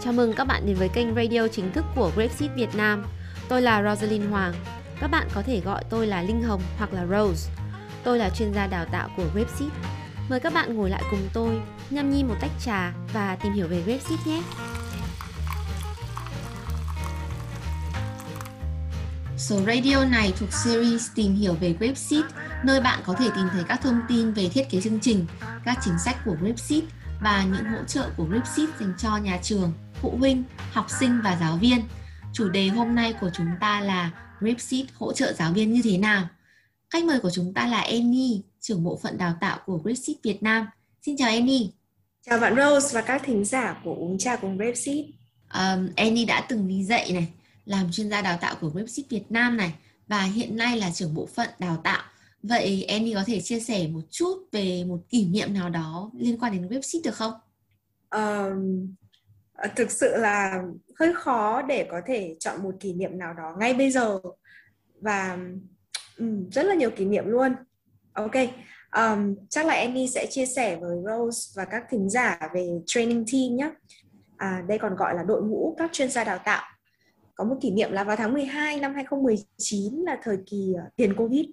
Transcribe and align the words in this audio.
Chào 0.00 0.12
mừng 0.12 0.32
các 0.32 0.44
bạn 0.44 0.66
đến 0.66 0.76
với 0.76 0.88
kênh 0.88 1.14
radio 1.14 1.48
chính 1.48 1.72
thức 1.72 1.84
của 1.94 2.12
Grapeseed 2.16 2.50
Việt 2.56 2.74
Nam. 2.74 3.04
Tôi 3.48 3.62
là 3.62 3.82
Rosalind 3.82 4.30
Hoàng. 4.30 4.54
Các 5.00 5.10
bạn 5.10 5.28
có 5.34 5.42
thể 5.42 5.60
gọi 5.60 5.84
tôi 5.90 6.06
là 6.06 6.22
Linh 6.22 6.42
Hồng 6.42 6.62
hoặc 6.78 6.92
là 6.92 7.06
Rose. 7.06 7.50
Tôi 8.04 8.18
là 8.18 8.30
chuyên 8.30 8.54
gia 8.54 8.66
đào 8.66 8.84
tạo 8.84 9.08
của 9.16 9.24
Grapeseed. 9.34 9.70
Mời 10.28 10.40
các 10.40 10.54
bạn 10.54 10.76
ngồi 10.76 10.90
lại 10.90 11.02
cùng 11.10 11.28
tôi, 11.32 11.60
nhâm 11.90 12.10
nhi 12.10 12.24
một 12.24 12.34
tách 12.40 12.50
trà 12.64 12.92
và 13.12 13.36
tìm 13.36 13.52
hiểu 13.52 13.68
về 13.68 13.82
Grapeseed 13.82 14.26
nhé. 14.26 14.42
Số 19.38 19.56
radio 19.66 20.04
này 20.04 20.32
thuộc 20.38 20.52
series 20.52 21.08
Tìm 21.14 21.34
hiểu 21.34 21.54
về 21.60 21.72
Grapeseed, 21.80 22.24
nơi 22.64 22.80
bạn 22.80 23.00
có 23.06 23.14
thể 23.14 23.30
tìm 23.34 23.44
thấy 23.52 23.64
các 23.68 23.80
thông 23.82 24.00
tin 24.08 24.32
về 24.32 24.48
thiết 24.48 24.70
kế 24.70 24.80
chương 24.80 25.00
trình, 25.00 25.26
các 25.64 25.78
chính 25.84 25.98
sách 25.98 26.16
của 26.24 26.36
Grapeseed 26.40 26.84
và 27.20 27.44
những 27.44 27.64
hỗ 27.64 27.84
trợ 27.84 28.10
của 28.16 28.24
Grapeseed 28.24 28.68
dành 28.80 28.92
cho 28.98 29.16
nhà 29.16 29.38
trường, 29.42 29.72
phụ 30.02 30.16
huynh, 30.18 30.44
học 30.72 30.86
sinh 31.00 31.20
và 31.24 31.38
giáo 31.40 31.56
viên. 31.56 31.80
Chủ 32.32 32.48
đề 32.48 32.68
hôm 32.68 32.94
nay 32.94 33.14
của 33.20 33.30
chúng 33.34 33.48
ta 33.60 33.80
là 33.80 34.10
Grapeseed 34.40 34.86
hỗ 34.94 35.12
trợ 35.12 35.32
giáo 35.32 35.52
viên 35.52 35.72
như 35.72 35.80
thế 35.84 35.98
nào? 35.98 36.28
Khách 36.90 37.04
mời 37.04 37.20
của 37.20 37.30
chúng 37.30 37.54
ta 37.54 37.66
là 37.66 37.80
Annie, 37.80 38.40
trưởng 38.60 38.84
bộ 38.84 39.00
phận 39.02 39.18
đào 39.18 39.34
tạo 39.40 39.58
của 39.66 39.76
Grapeseed 39.76 40.16
Việt 40.22 40.42
Nam. 40.42 40.66
Xin 41.02 41.16
chào 41.16 41.28
Annie. 41.28 41.68
Chào 42.26 42.40
bạn 42.40 42.56
Rose 42.56 42.94
và 42.94 43.00
các 43.00 43.22
thính 43.24 43.44
giả 43.44 43.80
của 43.84 43.94
Uống 43.94 44.18
Trà 44.18 44.36
cùng 44.36 44.56
Grapeseed. 44.56 45.04
Um, 45.54 45.88
Annie 45.96 46.24
đã 46.24 46.46
từng 46.48 46.68
đi 46.68 46.84
dạy 46.84 47.12
này, 47.12 47.28
làm 47.64 47.92
chuyên 47.92 48.10
gia 48.10 48.22
đào 48.22 48.38
tạo 48.40 48.54
của 48.60 48.68
Grapeseed 48.68 49.06
Việt 49.08 49.30
Nam 49.30 49.56
này 49.56 49.72
và 50.06 50.22
hiện 50.22 50.56
nay 50.56 50.76
là 50.76 50.90
trưởng 50.90 51.14
bộ 51.14 51.28
phận 51.34 51.48
đào 51.58 51.76
tạo. 51.84 52.02
Vậy 52.42 52.84
Annie 52.84 53.14
có 53.14 53.24
thể 53.26 53.40
chia 53.40 53.60
sẻ 53.60 53.88
một 53.88 54.00
chút 54.10 54.36
về 54.52 54.84
một 54.84 54.98
kỷ 55.08 55.24
niệm 55.24 55.54
nào 55.54 55.70
đó 55.70 56.10
liên 56.14 56.38
quan 56.38 56.52
đến 56.52 56.68
Grapeseed 56.68 57.04
được 57.04 57.14
không? 57.14 57.32
Um, 58.10 58.94
Ờ, 59.58 59.68
thực 59.76 59.90
sự 59.90 60.16
là 60.16 60.62
hơi 60.98 61.14
khó 61.14 61.62
để 61.62 61.88
có 61.90 62.00
thể 62.06 62.36
chọn 62.40 62.62
một 62.62 62.74
kỷ 62.80 62.92
niệm 62.92 63.18
nào 63.18 63.34
đó 63.34 63.54
ngay 63.58 63.74
bây 63.74 63.90
giờ 63.90 64.18
và 65.00 65.38
um, 66.18 66.50
rất 66.50 66.62
là 66.62 66.74
nhiều 66.74 66.90
kỷ 66.90 67.04
niệm 67.04 67.24
luôn. 67.26 67.54
Ok, 68.12 68.34
um, 68.96 69.34
chắc 69.50 69.66
là 69.66 69.74
Annie 69.74 70.06
sẽ 70.06 70.26
chia 70.30 70.46
sẻ 70.46 70.76
với 70.76 70.96
Rose 71.06 71.52
và 71.56 71.64
các 71.64 71.84
thính 71.90 72.10
giả 72.10 72.38
về 72.54 72.68
training 72.86 73.24
team 73.32 73.56
nhé. 73.56 73.70
À, 74.36 74.64
đây 74.68 74.78
còn 74.78 74.96
gọi 74.96 75.14
là 75.14 75.22
đội 75.22 75.42
ngũ 75.42 75.74
các 75.78 75.92
chuyên 75.92 76.10
gia 76.10 76.24
đào 76.24 76.38
tạo 76.44 76.62
có 77.34 77.44
một 77.44 77.56
kỷ 77.60 77.70
niệm 77.70 77.92
là 77.92 78.04
vào 78.04 78.16
tháng 78.16 78.32
12 78.32 78.80
năm 78.80 78.94
2019 78.94 80.04
là 80.06 80.18
thời 80.22 80.36
kỳ 80.46 80.74
uh, 80.86 80.96
tiền 80.96 81.14
Covid 81.16 81.46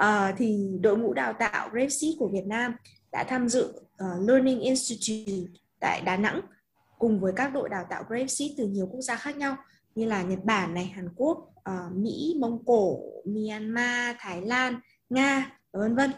uh, 0.00 0.34
thì 0.36 0.68
đội 0.80 0.98
ngũ 0.98 1.12
đào 1.12 1.32
tạo 1.32 1.68
Grapeseed 1.72 2.14
của 2.18 2.28
Việt 2.28 2.46
Nam 2.46 2.74
đã 3.12 3.24
tham 3.24 3.48
dự 3.48 3.64
uh, 4.04 4.28
Learning 4.28 4.60
Institute 4.60 5.52
tại 5.80 6.02
Đà 6.04 6.16
Nẵng 6.16 6.40
cùng 7.00 7.20
với 7.20 7.32
các 7.36 7.52
đội 7.52 7.68
đào 7.68 7.86
tạo 7.90 8.04
Grapeseed 8.08 8.50
từ 8.56 8.66
nhiều 8.66 8.86
quốc 8.86 9.00
gia 9.00 9.16
khác 9.16 9.36
nhau 9.36 9.56
như 9.94 10.04
là 10.04 10.22
Nhật 10.22 10.44
Bản 10.44 10.74
này, 10.74 10.84
Hàn 10.84 11.08
Quốc, 11.16 11.38
uh, 11.70 11.96
Mỹ, 11.96 12.36
Mông 12.40 12.64
Cổ, 12.64 13.00
Myanmar, 13.24 14.16
Thái 14.18 14.42
Lan, 14.42 14.80
Nga 15.10 15.58
vân 15.72 15.96
vân 15.96 16.10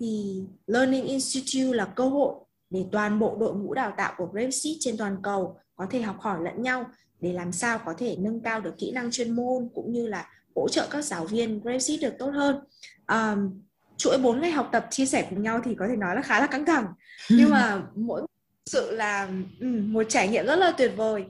thì 0.00 0.42
Learning 0.66 1.04
Institute 1.04 1.76
là 1.76 1.84
cơ 1.84 2.08
hội 2.08 2.34
để 2.70 2.84
toàn 2.92 3.18
bộ 3.18 3.36
đội 3.40 3.54
ngũ 3.54 3.74
đào 3.74 3.92
tạo 3.96 4.14
của 4.16 4.26
Grapeseed 4.26 4.76
trên 4.80 4.96
toàn 4.96 5.16
cầu 5.22 5.58
có 5.76 5.86
thể 5.90 6.02
học 6.02 6.16
hỏi 6.20 6.38
lẫn 6.44 6.62
nhau 6.62 6.86
để 7.20 7.32
làm 7.32 7.52
sao 7.52 7.78
có 7.86 7.94
thể 7.98 8.16
nâng 8.18 8.40
cao 8.40 8.60
được 8.60 8.74
kỹ 8.78 8.92
năng 8.92 9.10
chuyên 9.10 9.36
môn 9.36 9.68
cũng 9.74 9.92
như 9.92 10.06
là 10.06 10.28
hỗ 10.56 10.68
trợ 10.68 10.88
các 10.90 11.04
giáo 11.04 11.24
viên 11.24 11.60
Grapeseed 11.60 12.02
được 12.02 12.14
tốt 12.18 12.30
hơn. 12.30 12.60
Um, 13.08 13.62
chuỗi 13.96 14.18
4 14.18 14.40
ngày 14.40 14.50
học 14.50 14.68
tập 14.72 14.86
chia 14.90 15.06
sẻ 15.06 15.26
cùng 15.30 15.42
nhau 15.42 15.60
thì 15.64 15.74
có 15.74 15.88
thể 15.88 15.96
nói 15.96 16.16
là 16.16 16.22
khá 16.22 16.40
là 16.40 16.46
căng 16.46 16.64
thẳng 16.64 16.86
nhưng 17.30 17.50
mà 17.50 17.82
mỗi 17.94 18.22
sự 18.68 18.90
là 18.90 19.28
um, 19.60 19.92
một 19.92 20.02
trải 20.08 20.28
nghiệm 20.28 20.46
rất 20.46 20.56
là 20.56 20.72
tuyệt 20.78 20.92
vời. 20.96 21.24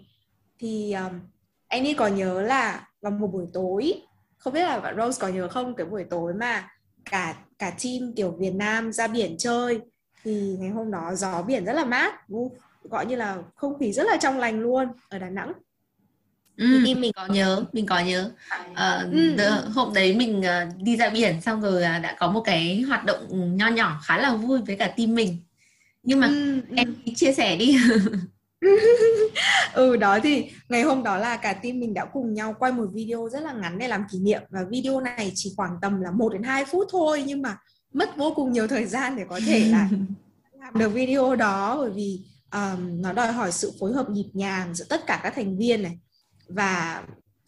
Thì 0.59 0.93
um, 0.93 1.21
anh 1.69 1.87
ấy 1.87 1.95
có 1.95 2.07
nhớ 2.07 2.43
là 2.43 2.89
vào 3.01 3.13
một 3.13 3.27
buổi 3.33 3.47
tối 3.53 4.03
không 4.39 4.53
biết 4.53 4.63
là 4.63 4.81
bạn 4.81 4.97
Rose 4.97 5.21
có 5.21 5.29
nhớ 5.29 5.49
không 5.49 5.75
cái 5.75 5.87
buổi 5.87 6.05
tối 6.11 6.35
mà 6.35 6.71
cả 7.11 7.35
cả 7.59 7.71
team 7.71 8.13
kiểu 8.17 8.31
Việt 8.31 8.55
Nam 8.55 8.93
ra 8.93 9.07
biển 9.07 9.37
chơi 9.39 9.81
thì 10.25 10.57
ngày 10.59 10.71
hôm 10.71 10.91
đó 10.91 11.15
gió 11.15 11.43
biển 11.43 11.65
rất 11.65 11.73
là 11.73 11.85
mát 11.85 12.15
gọi 12.83 13.07
như 13.07 13.17
là 13.17 13.37
không 13.55 13.79
khí 13.79 13.93
rất 13.93 14.07
là 14.07 14.17
trong 14.17 14.39
lành 14.39 14.61
luôn 14.61 14.89
ở 15.09 15.19
Đà 15.19 15.29
Nẵng. 15.29 15.53
Ừ, 16.57 16.83
thì 16.87 16.95
mình 16.95 17.13
có 17.17 17.27
nhớ 17.27 17.65
mình 17.73 17.87
có 17.87 17.99
nhớ. 17.99 18.31
Uh, 18.71 19.13
ừ. 19.13 19.37
hôm 19.75 19.95
đấy 19.95 20.15
mình 20.15 20.41
uh, 20.41 20.83
đi 20.83 20.97
ra 20.97 21.11
biển 21.11 21.41
xong 21.41 21.61
rồi 21.61 21.83
uh, 21.83 22.03
đã 22.03 22.17
có 22.19 22.31
một 22.31 22.41
cái 22.45 22.81
hoạt 22.81 23.05
động 23.05 23.57
nho 23.57 23.69
nhỏ 23.69 24.01
khá 24.05 24.19
là 24.19 24.35
vui 24.35 24.61
với 24.67 24.77
cả 24.77 24.87
team 24.97 25.15
mình 25.15 25.37
nhưng 26.09 26.21
mà 26.21 26.27
ừ, 26.27 26.61
em 26.77 26.95
ừ. 27.07 27.13
chia 27.17 27.33
sẻ 27.33 27.57
đi. 27.57 27.77
Ừ 29.75 29.97
đó 29.97 30.19
thì 30.23 30.51
ngày 30.69 30.83
hôm 30.83 31.03
đó 31.03 31.17
là 31.17 31.37
cả 31.37 31.53
team 31.53 31.81
mình 31.81 31.95
đã 31.95 32.05
cùng 32.05 32.35
nhau 32.35 32.55
quay 32.59 32.73
một 32.73 32.87
video 32.93 33.29
rất 33.29 33.43
là 33.43 33.53
ngắn 33.53 33.79
để 33.79 33.89
làm 33.89 34.05
kỷ 34.13 34.19
niệm. 34.19 34.43
Và 34.51 34.61
video 34.71 35.01
này 35.01 35.33
chỉ 35.35 35.53
khoảng 35.57 35.77
tầm 35.83 36.01
là 36.01 36.11
1 36.11 36.33
đến 36.33 36.43
2 36.43 36.65
phút 36.65 36.87
thôi 36.91 37.25
nhưng 37.27 37.43
mà 37.43 37.57
mất 37.93 38.17
vô 38.17 38.33
cùng 38.37 38.53
nhiều 38.53 38.67
thời 38.67 38.87
gian 38.87 39.17
để 39.17 39.25
có 39.29 39.41
thể 39.47 39.69
là 39.69 39.89
làm 40.61 40.79
được 40.79 40.89
video 40.89 41.37
đó. 41.37 41.77
Bởi 41.79 41.91
vì 41.91 42.21
um, 42.53 43.03
nó 43.03 43.13
đòi 43.13 43.33
hỏi 43.33 43.53
sự 43.53 43.73
phối 43.81 43.93
hợp 43.93 44.11
nhịp 44.11 44.31
nhàng 44.33 44.75
giữa 44.75 44.85
tất 44.89 45.07
cả 45.07 45.21
các 45.23 45.33
thành 45.37 45.59
viên 45.59 45.83
này. 45.83 45.99
Và 46.49 47.03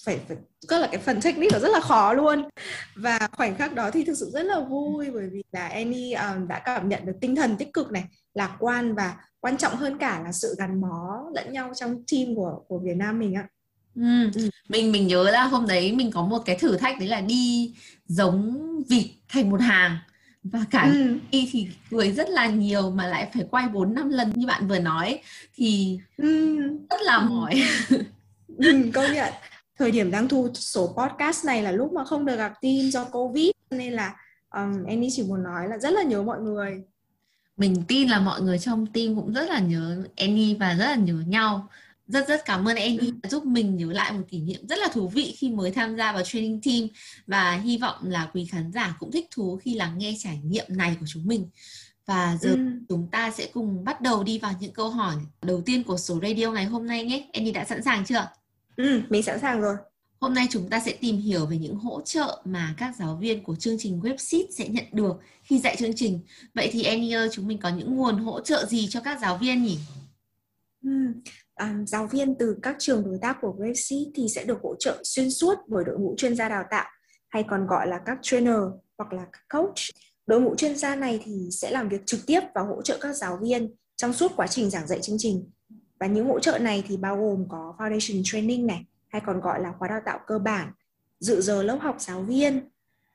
phải 0.04 0.20
phải 0.28 0.36
rất 0.60 0.78
là 0.78 0.86
cái 0.86 1.00
phần 1.00 1.20
technique 1.20 1.52
là 1.52 1.58
rất 1.58 1.68
là 1.72 1.80
khó 1.80 2.12
luôn 2.12 2.48
và 2.94 3.28
khoảnh 3.32 3.56
khắc 3.56 3.74
đó 3.74 3.90
thì 3.90 4.04
thực 4.04 4.14
sự 4.14 4.30
rất 4.32 4.42
là 4.42 4.60
vui 4.60 5.10
bởi 5.10 5.28
vì 5.32 5.42
là 5.52 5.68
Annie 5.68 6.12
um, 6.12 6.48
đã 6.48 6.58
cảm 6.58 6.88
nhận 6.88 7.06
được 7.06 7.16
tinh 7.20 7.36
thần 7.36 7.56
tích 7.56 7.72
cực 7.72 7.92
này 7.92 8.04
lạc 8.34 8.56
quan 8.58 8.94
và 8.94 9.16
quan 9.40 9.56
trọng 9.56 9.76
hơn 9.76 9.98
cả 9.98 10.20
là 10.24 10.32
sự 10.32 10.54
gắn 10.58 10.80
bó 10.80 11.24
lẫn 11.34 11.52
nhau 11.52 11.72
trong 11.76 12.04
team 12.12 12.34
của 12.34 12.60
của 12.68 12.78
Việt 12.78 12.96
Nam 12.96 13.18
mình 13.18 13.34
ạ. 13.34 13.48
Ừ. 13.94 14.30
ừ. 14.34 14.50
mình 14.68 14.92
mình 14.92 15.06
nhớ 15.06 15.30
là 15.30 15.44
hôm 15.44 15.66
đấy 15.66 15.92
mình 15.92 16.10
có 16.10 16.22
một 16.22 16.38
cái 16.44 16.56
thử 16.56 16.76
thách 16.76 16.98
đấy 16.98 17.08
là 17.08 17.20
đi 17.20 17.74
giống 18.06 18.60
vịt 18.88 19.06
thành 19.28 19.50
một 19.50 19.60
hàng 19.60 19.98
và 20.42 20.64
cả 20.70 20.90
ừ. 20.94 21.18
đi 21.30 21.48
thì 21.52 21.68
cười 21.90 22.12
rất 22.12 22.28
là 22.30 22.46
nhiều 22.46 22.90
mà 22.90 23.06
lại 23.06 23.30
phải 23.34 23.44
quay 23.50 23.68
4 23.68 23.94
năm 23.94 24.08
lần 24.08 24.32
như 24.34 24.46
bạn 24.46 24.68
vừa 24.68 24.78
nói 24.78 25.20
thì 25.54 25.98
ừ. 26.16 26.56
rất 26.90 27.02
là 27.02 27.20
mỏi. 27.20 27.62
ừ, 28.58 28.90
công 28.94 29.12
nhận 29.12 29.32
thời 29.80 29.90
điểm 29.90 30.10
đang 30.10 30.28
thu 30.28 30.48
số 30.54 30.94
podcast 30.96 31.44
này 31.44 31.62
là 31.62 31.72
lúc 31.72 31.92
mà 31.92 32.04
không 32.04 32.24
được 32.24 32.36
gặp 32.36 32.52
team 32.62 32.90
do 32.90 33.04
covid 33.04 33.50
nên 33.70 33.92
là 33.92 34.16
um, 34.54 34.84
Annie 34.84 35.10
chỉ 35.12 35.22
muốn 35.22 35.42
nói 35.42 35.68
là 35.68 35.78
rất 35.78 35.90
là 35.90 36.02
nhớ 36.02 36.22
mọi 36.22 36.40
người. 36.40 36.82
Mình 37.56 37.82
tin 37.88 38.08
là 38.08 38.20
mọi 38.20 38.40
người 38.40 38.58
trong 38.58 38.86
team 38.86 39.16
cũng 39.16 39.32
rất 39.32 39.50
là 39.50 39.60
nhớ 39.60 40.04
Annie 40.16 40.54
và 40.54 40.74
rất 40.74 40.84
là 40.84 40.94
nhớ 40.94 41.14
nhau. 41.26 41.68
Rất 42.06 42.28
rất 42.28 42.44
cảm 42.44 42.68
ơn 42.68 42.76
Annie 42.76 43.10
đã 43.22 43.28
giúp 43.28 43.44
mình 43.44 43.76
nhớ 43.76 43.92
lại 43.92 44.12
một 44.12 44.22
kỷ 44.28 44.40
niệm 44.40 44.66
rất 44.68 44.78
là 44.78 44.88
thú 44.92 45.08
vị 45.08 45.34
khi 45.38 45.50
mới 45.50 45.70
tham 45.70 45.96
gia 45.96 46.12
vào 46.12 46.22
training 46.24 46.60
team. 46.60 46.88
Và 47.26 47.52
hy 47.52 47.78
vọng 47.78 47.96
là 48.02 48.30
quý 48.34 48.46
khán 48.46 48.72
giả 48.72 48.96
cũng 48.98 49.12
thích 49.12 49.28
thú 49.30 49.58
khi 49.62 49.74
lắng 49.74 49.98
nghe 49.98 50.14
trải 50.18 50.40
nghiệm 50.44 50.66
này 50.68 50.96
của 51.00 51.06
chúng 51.08 51.26
mình. 51.26 51.48
Và 52.06 52.38
giờ 52.40 52.50
ừ. 52.50 52.58
chúng 52.88 53.08
ta 53.10 53.30
sẽ 53.30 53.48
cùng 53.52 53.84
bắt 53.84 54.00
đầu 54.00 54.24
đi 54.24 54.38
vào 54.38 54.52
những 54.60 54.72
câu 54.72 54.90
hỏi 54.90 55.14
đầu 55.42 55.62
tiên 55.66 55.84
của 55.84 55.96
số 55.96 56.20
radio 56.22 56.50
ngày 56.50 56.64
hôm 56.64 56.86
nay 56.86 57.04
nhé. 57.04 57.30
Annie 57.32 57.52
đã 57.52 57.64
sẵn 57.64 57.82
sàng 57.82 58.04
chưa 58.04 58.26
Ừ, 58.82 59.00
mình 59.08 59.22
sẵn 59.22 59.40
sàng 59.40 59.60
rồi. 59.60 59.76
Hôm 60.20 60.34
nay 60.34 60.46
chúng 60.50 60.70
ta 60.70 60.80
sẽ 60.80 60.94
tìm 61.00 61.16
hiểu 61.16 61.46
về 61.46 61.58
những 61.58 61.74
hỗ 61.74 62.00
trợ 62.00 62.42
mà 62.44 62.74
các 62.78 62.96
giáo 62.98 63.16
viên 63.16 63.42
của 63.42 63.56
chương 63.56 63.76
trình 63.78 64.00
Webseed 64.00 64.44
sẽ 64.50 64.68
nhận 64.68 64.84
được 64.92 65.12
khi 65.42 65.58
dạy 65.58 65.76
chương 65.76 65.94
trình. 65.96 66.20
Vậy 66.54 66.68
thì 66.72 66.82
Annie 66.82 67.16
ơi, 67.16 67.28
chúng 67.32 67.46
mình 67.46 67.58
có 67.58 67.68
những 67.68 67.96
nguồn 67.96 68.18
hỗ 68.18 68.40
trợ 68.40 68.66
gì 68.66 68.86
cho 68.90 69.00
các 69.00 69.18
giáo 69.20 69.38
viên 69.38 69.62
nhỉ? 69.62 69.78
Ừ, 70.84 70.90
à, 71.54 71.76
giáo 71.86 72.06
viên 72.06 72.34
từ 72.38 72.56
các 72.62 72.76
trường 72.78 73.04
đối 73.04 73.18
tác 73.22 73.36
của 73.40 73.54
Webseed 73.58 74.10
thì 74.14 74.28
sẽ 74.28 74.44
được 74.44 74.58
hỗ 74.62 74.74
trợ 74.78 75.00
xuyên 75.04 75.30
suốt 75.30 75.54
bởi 75.66 75.84
đội 75.84 75.98
ngũ 75.98 76.14
chuyên 76.16 76.36
gia 76.36 76.48
đào 76.48 76.64
tạo 76.70 76.90
hay 77.28 77.44
còn 77.50 77.66
gọi 77.66 77.88
là 77.88 78.00
các 78.06 78.18
trainer 78.22 78.60
hoặc 78.98 79.12
là 79.12 79.26
các 79.32 79.42
coach. 79.48 79.78
Đội 80.26 80.40
ngũ 80.40 80.54
chuyên 80.56 80.76
gia 80.76 80.96
này 80.96 81.20
thì 81.24 81.48
sẽ 81.52 81.70
làm 81.70 81.88
việc 81.88 82.06
trực 82.06 82.20
tiếp 82.26 82.40
và 82.54 82.62
hỗ 82.62 82.82
trợ 82.82 82.98
các 83.00 83.12
giáo 83.12 83.38
viên 83.42 83.74
trong 83.96 84.12
suốt 84.12 84.32
quá 84.36 84.46
trình 84.46 84.70
giảng 84.70 84.86
dạy 84.86 84.98
chương 85.02 85.16
trình 85.18 85.50
và 86.00 86.06
những 86.06 86.28
hỗ 86.28 86.40
trợ 86.40 86.58
này 86.58 86.84
thì 86.86 86.96
bao 86.96 87.16
gồm 87.16 87.48
có 87.48 87.74
foundation 87.78 88.20
training 88.24 88.66
này 88.66 88.84
hay 89.08 89.22
còn 89.26 89.40
gọi 89.40 89.60
là 89.62 89.72
khóa 89.78 89.88
đào 89.88 90.00
tạo 90.04 90.20
cơ 90.26 90.38
bản 90.38 90.72
dự 91.20 91.40
giờ 91.40 91.62
lớp 91.62 91.78
học 91.80 91.96
giáo 91.98 92.22
viên 92.22 92.60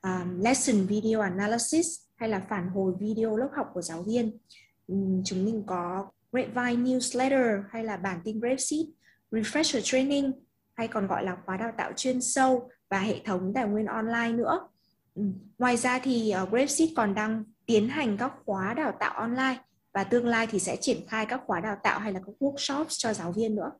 um, 0.02 0.40
lesson 0.40 0.86
video 0.86 1.20
analysis 1.20 1.86
hay 2.16 2.28
là 2.28 2.40
phản 2.48 2.68
hồi 2.68 2.92
video 3.00 3.36
lớp 3.36 3.48
học 3.56 3.70
của 3.74 3.82
giáo 3.82 4.02
viên. 4.02 4.38
Um, 4.86 5.22
chúng 5.24 5.44
mình 5.44 5.62
có 5.66 6.06
grapevine 6.32 6.82
newsletter 6.82 7.62
hay 7.70 7.84
là 7.84 7.96
bản 7.96 8.20
tin 8.24 8.40
grapeseed 8.40 8.86
refresher 9.30 9.80
training 9.82 10.32
hay 10.74 10.88
còn 10.88 11.06
gọi 11.06 11.24
là 11.24 11.36
khóa 11.46 11.56
đào 11.56 11.72
tạo 11.76 11.92
chuyên 11.96 12.20
sâu 12.20 12.70
và 12.88 12.98
hệ 12.98 13.20
thống 13.24 13.52
tài 13.54 13.66
nguyên 13.66 13.86
online 13.86 14.32
nữa. 14.32 14.68
Um, 15.14 15.32
ngoài 15.58 15.76
ra 15.76 15.98
thì 15.98 16.30
ờ, 16.30 16.42
uh, 16.42 16.50
grapeseed 16.50 16.90
còn 16.96 17.14
đang 17.14 17.44
tiến 17.66 17.88
hành 17.88 18.16
các 18.16 18.32
khóa 18.44 18.74
đào 18.74 18.92
tạo 19.00 19.14
online 19.14 19.58
và 19.96 20.04
tương 20.04 20.26
lai 20.26 20.46
thì 20.46 20.58
sẽ 20.58 20.76
triển 20.80 21.06
khai 21.08 21.26
các 21.26 21.40
khóa 21.46 21.60
đào 21.60 21.76
tạo 21.82 22.00
hay 22.00 22.12
là 22.12 22.20
các 22.26 22.32
workshop 22.40 22.84
cho 22.88 23.12
giáo 23.12 23.32
viên 23.32 23.54
nữa. 23.54 23.70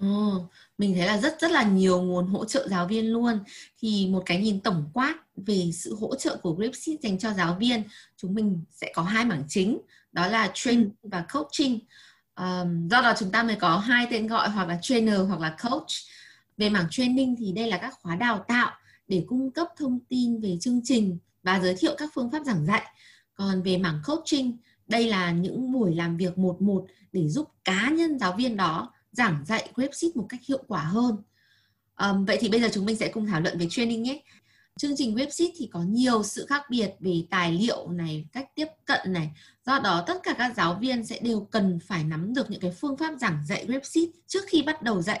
Ồ, 0.00 0.48
mình 0.78 0.94
thấy 0.94 1.06
là 1.06 1.18
rất 1.18 1.40
rất 1.40 1.50
là 1.50 1.62
nhiều 1.62 2.02
nguồn 2.02 2.26
hỗ 2.26 2.44
trợ 2.44 2.68
giáo 2.68 2.86
viên 2.86 3.12
luôn. 3.12 3.38
Thì 3.78 4.08
một 4.08 4.22
cái 4.26 4.40
nhìn 4.40 4.60
tổng 4.60 4.90
quát 4.94 5.14
về 5.36 5.70
sự 5.74 5.94
hỗ 5.94 6.14
trợ 6.14 6.36
của 6.36 6.52
Gripseed 6.52 7.00
dành 7.02 7.18
cho 7.18 7.32
giáo 7.32 7.56
viên, 7.60 7.82
chúng 8.16 8.34
mình 8.34 8.62
sẽ 8.70 8.92
có 8.94 9.02
hai 9.02 9.24
mảng 9.24 9.44
chính, 9.48 9.78
đó 10.12 10.26
là 10.26 10.50
training 10.54 10.90
và 11.02 11.24
coaching. 11.32 11.78
Um, 12.36 12.88
do 12.88 13.02
đó 13.02 13.14
chúng 13.18 13.30
ta 13.30 13.42
mới 13.42 13.56
có 13.56 13.78
hai 13.78 14.06
tên 14.10 14.26
gọi 14.26 14.50
hoặc 14.50 14.68
là 14.68 14.78
trainer 14.82 15.20
hoặc 15.28 15.40
là 15.40 15.56
coach. 15.62 15.90
Về 16.56 16.70
mảng 16.70 16.86
training 16.90 17.36
thì 17.38 17.52
đây 17.52 17.66
là 17.66 17.78
các 17.78 17.94
khóa 18.02 18.16
đào 18.16 18.44
tạo 18.48 18.72
để 19.08 19.24
cung 19.28 19.50
cấp 19.50 19.68
thông 19.76 19.98
tin 20.08 20.40
về 20.40 20.56
chương 20.60 20.80
trình 20.84 21.18
và 21.42 21.60
giới 21.60 21.74
thiệu 21.74 21.94
các 21.98 22.10
phương 22.14 22.30
pháp 22.30 22.44
giảng 22.46 22.66
dạy. 22.66 22.86
Còn 23.34 23.62
về 23.62 23.78
mảng 23.78 24.02
coaching, 24.06 24.56
đây 24.90 25.08
là 25.08 25.30
những 25.32 25.72
buổi 25.72 25.94
làm 25.94 26.16
việc 26.16 26.38
một 26.38 26.62
một 26.62 26.86
để 27.12 27.28
giúp 27.28 27.48
cá 27.64 27.90
nhân 27.90 28.18
giáo 28.18 28.34
viên 28.36 28.56
đó 28.56 28.92
giảng 29.12 29.44
dạy 29.46 29.70
website 29.74 30.10
một 30.14 30.26
cách 30.28 30.40
hiệu 30.48 30.64
quả 30.68 30.80
hơn. 30.80 31.16
À, 31.94 32.12
vậy 32.26 32.38
thì 32.40 32.48
bây 32.48 32.60
giờ 32.60 32.68
chúng 32.72 32.86
mình 32.86 32.96
sẽ 32.96 33.08
cùng 33.08 33.26
thảo 33.26 33.40
luận 33.40 33.58
về 33.58 33.66
training 33.70 34.02
nhé. 34.02 34.22
Chương 34.76 34.96
trình 34.96 35.14
website 35.14 35.50
thì 35.56 35.68
có 35.72 35.82
nhiều 35.82 36.22
sự 36.22 36.46
khác 36.48 36.62
biệt 36.70 36.90
về 37.00 37.22
tài 37.30 37.52
liệu 37.52 37.88
này, 37.90 38.26
cách 38.32 38.48
tiếp 38.54 38.66
cận 38.84 39.12
này. 39.12 39.30
Do 39.66 39.78
đó 39.78 40.04
tất 40.06 40.20
cả 40.22 40.34
các 40.38 40.54
giáo 40.56 40.74
viên 40.74 41.04
sẽ 41.04 41.18
đều 41.22 41.40
cần 41.40 41.78
phải 41.86 42.04
nắm 42.04 42.34
được 42.34 42.50
những 42.50 42.60
cái 42.60 42.70
phương 42.80 42.96
pháp 42.96 43.14
giảng 43.20 43.38
dạy 43.48 43.66
website 43.66 44.10
trước 44.26 44.44
khi 44.46 44.62
bắt 44.62 44.82
đầu 44.82 45.02
dạy. 45.02 45.20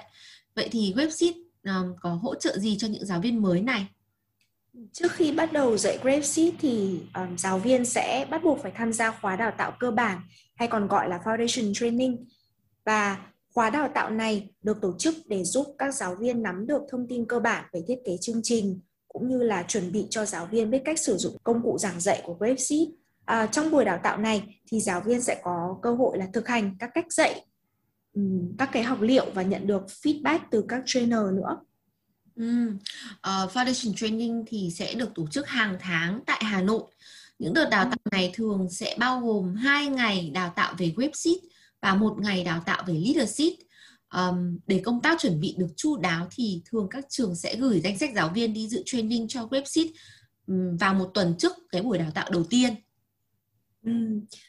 Vậy 0.54 0.68
thì 0.72 0.92
website 0.96 1.42
um, 1.64 1.94
có 2.00 2.14
hỗ 2.14 2.34
trợ 2.34 2.58
gì 2.58 2.76
cho 2.78 2.88
những 2.88 3.06
giáo 3.06 3.20
viên 3.20 3.42
mới 3.42 3.60
này? 3.60 3.86
Trước 4.92 5.12
khi 5.12 5.32
bắt 5.32 5.52
đầu 5.52 5.76
dạy 5.76 5.98
Grapeseed 6.02 6.54
thì 6.58 7.00
um, 7.14 7.36
giáo 7.36 7.58
viên 7.58 7.84
sẽ 7.84 8.26
bắt 8.30 8.44
buộc 8.44 8.62
phải 8.62 8.72
tham 8.74 8.92
gia 8.92 9.10
khóa 9.10 9.36
đào 9.36 9.52
tạo 9.58 9.72
cơ 9.80 9.90
bản 9.90 10.20
hay 10.56 10.68
còn 10.68 10.88
gọi 10.88 11.08
là 11.08 11.20
Foundation 11.24 11.74
Training. 11.74 12.26
Và 12.84 13.26
khóa 13.54 13.70
đào 13.70 13.88
tạo 13.94 14.10
này 14.10 14.50
được 14.62 14.80
tổ 14.82 14.92
chức 14.98 15.14
để 15.26 15.44
giúp 15.44 15.66
các 15.78 15.94
giáo 15.94 16.14
viên 16.14 16.42
nắm 16.42 16.66
được 16.66 16.82
thông 16.90 17.08
tin 17.08 17.26
cơ 17.26 17.40
bản 17.40 17.64
về 17.72 17.82
thiết 17.88 17.98
kế 18.04 18.16
chương 18.20 18.40
trình 18.42 18.80
cũng 19.08 19.28
như 19.28 19.42
là 19.42 19.62
chuẩn 19.62 19.92
bị 19.92 20.06
cho 20.10 20.24
giáo 20.24 20.46
viên 20.46 20.70
biết 20.70 20.82
cách 20.84 20.98
sử 20.98 21.16
dụng 21.16 21.36
công 21.44 21.62
cụ 21.62 21.78
giảng 21.78 22.00
dạy 22.00 22.22
của 22.24 22.34
Grapeseed. 22.34 22.88
À, 23.24 23.46
trong 23.46 23.70
buổi 23.70 23.84
đào 23.84 24.00
tạo 24.02 24.18
này 24.18 24.60
thì 24.66 24.80
giáo 24.80 25.00
viên 25.00 25.20
sẽ 25.20 25.40
có 25.42 25.78
cơ 25.82 25.94
hội 25.94 26.18
là 26.18 26.26
thực 26.32 26.48
hành 26.48 26.76
các 26.78 26.90
cách 26.94 27.12
dạy, 27.12 27.46
um, 28.14 28.56
các 28.58 28.68
cái 28.72 28.82
học 28.82 29.00
liệu 29.00 29.26
và 29.34 29.42
nhận 29.42 29.66
được 29.66 29.82
feedback 29.86 30.38
từ 30.50 30.64
các 30.68 30.82
trainer 30.86 31.20
nữa. 31.34 31.60
Uh, 32.40 33.52
Foundation 33.52 33.94
Training 33.96 34.44
thì 34.46 34.70
sẽ 34.74 34.94
được 34.94 35.14
tổ 35.14 35.26
chức 35.26 35.48
hàng 35.48 35.76
tháng 35.80 36.20
tại 36.26 36.40
Hà 36.44 36.60
Nội. 36.60 36.82
Những 37.38 37.54
đợt 37.54 37.68
đào 37.70 37.84
tạo 37.84 37.98
này 38.10 38.30
thường 38.34 38.68
sẽ 38.70 38.96
bao 38.98 39.20
gồm 39.20 39.54
2 39.54 39.86
ngày 39.86 40.30
đào 40.34 40.52
tạo 40.56 40.74
về 40.78 40.92
website 40.96 41.38
và 41.80 41.94
một 41.94 42.16
ngày 42.20 42.44
đào 42.44 42.62
tạo 42.66 42.82
về 42.86 42.94
leadership. 42.94 43.52
Um, 44.14 44.58
để 44.66 44.82
công 44.84 45.00
tác 45.02 45.20
chuẩn 45.20 45.40
bị 45.40 45.54
được 45.58 45.68
chu 45.76 45.96
đáo 45.96 46.28
thì 46.30 46.62
thường 46.64 46.88
các 46.90 47.04
trường 47.08 47.34
sẽ 47.34 47.56
gửi 47.56 47.80
danh 47.80 47.98
sách 47.98 48.10
giáo 48.14 48.28
viên 48.34 48.54
đi 48.54 48.68
dự 48.68 48.82
training 48.86 49.28
cho 49.28 49.46
website 49.46 49.90
um, 50.46 50.76
vào 50.76 50.94
một 50.94 51.10
tuần 51.14 51.34
trước 51.38 51.52
cái 51.72 51.82
buổi 51.82 51.98
đào 51.98 52.10
tạo 52.14 52.30
đầu 52.32 52.44
tiên. 52.44 52.74
Ừ, 53.84 53.92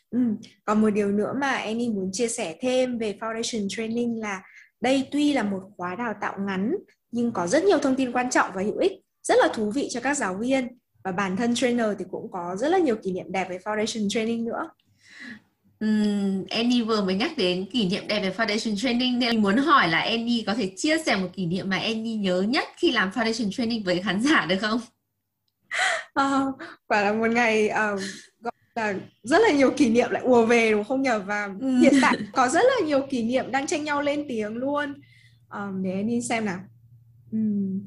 ừ. 0.10 0.20
Còn 0.66 0.82
một 0.82 0.90
điều 0.90 1.12
nữa 1.12 1.34
mà 1.42 1.52
Annie 1.52 1.90
muốn 1.90 2.10
chia 2.14 2.28
sẻ 2.28 2.58
thêm 2.62 2.98
về 2.98 3.18
Foundation 3.20 3.68
Training 3.70 4.20
là 4.20 4.42
đây 4.82 5.08
tuy 5.12 5.34
là 5.34 5.44
một 5.44 5.62
khóa 5.78 5.96
đào 5.96 6.14
tạo 6.22 6.40
ngắn 6.40 6.76
nhưng 7.12 7.32
có 7.32 7.48
rất 7.48 7.64
nhiều 7.64 7.78
thông 7.78 7.96
tin 7.96 8.12
quan 8.12 8.30
trọng 8.30 8.52
và 8.54 8.62
hữu 8.62 8.78
ích 8.78 8.92
rất 9.24 9.36
là 9.42 9.48
thú 9.54 9.72
vị 9.72 9.88
cho 9.92 10.00
các 10.00 10.18
giáo 10.18 10.34
viên 10.34 10.68
và 11.04 11.12
bản 11.12 11.38
thân 11.38 11.56
trainer 11.56 11.88
thì 12.00 12.06
cũng 12.12 12.32
có 12.32 12.56
rất 12.56 12.70
là 12.70 12.78
nhiều 12.78 12.96
kỷ 12.96 13.12
niệm 13.12 13.32
đẹp 13.32 13.48
về 13.50 13.58
foundation 13.58 14.10
training 14.10 14.46
nữa 14.46 14.70
Um, 15.82 16.46
Annie 16.50 16.84
vừa 16.84 17.02
mới 17.02 17.16
nhắc 17.16 17.32
đến 17.38 17.66
kỷ 17.72 17.90
niệm 17.90 18.08
đẹp 18.08 18.20
về 18.22 18.34
foundation 18.38 18.78
training 18.78 19.20
nên 19.20 19.30
mình 19.30 19.42
muốn 19.42 19.58
hỏi 19.58 19.90
là 19.90 20.00
Annie 20.00 20.44
có 20.48 20.54
thể 20.54 20.72
chia 20.78 20.98
sẻ 20.98 21.16
một 21.16 21.28
kỷ 21.34 21.46
niệm 21.46 21.70
mà 21.70 21.78
Annie 21.78 22.16
nhớ 22.16 22.42
nhất 22.42 22.68
khi 22.78 22.92
làm 22.92 23.10
foundation 23.10 23.52
training 23.52 23.84
với 23.84 24.02
khán 24.02 24.22
giả 24.22 24.46
được 24.46 24.56
không? 24.62 24.82
Uh, 26.20 26.56
quả 26.88 27.02
là 27.02 27.14
một 27.14 27.30
ngày 27.32 27.70
uh, 27.94 28.00
là 28.82 29.00
rất 29.24 29.42
là 29.42 29.52
nhiều 29.52 29.72
kỷ 29.72 29.90
niệm 29.90 30.10
lại 30.12 30.24
ùa 30.24 30.46
về 30.46 30.72
đúng 30.72 30.84
không 30.84 31.02
nhờ 31.02 31.20
và 31.20 31.50
ừ. 31.60 31.80
hiện 31.80 31.94
tại 32.02 32.18
có 32.34 32.48
rất 32.48 32.64
là 32.64 32.88
nhiều 32.88 33.08
kỷ 33.10 33.24
niệm 33.24 33.52
đang 33.52 33.68
tranh 33.68 33.84
nhau 33.84 34.02
lên 34.02 34.26
tiếng 34.30 34.58
luôn. 34.58 34.94
Um, 35.50 35.84
để 35.84 35.92
Annie 35.92 36.22
xem 36.22 36.46
nào. 36.46 36.60
Um, 37.32 37.82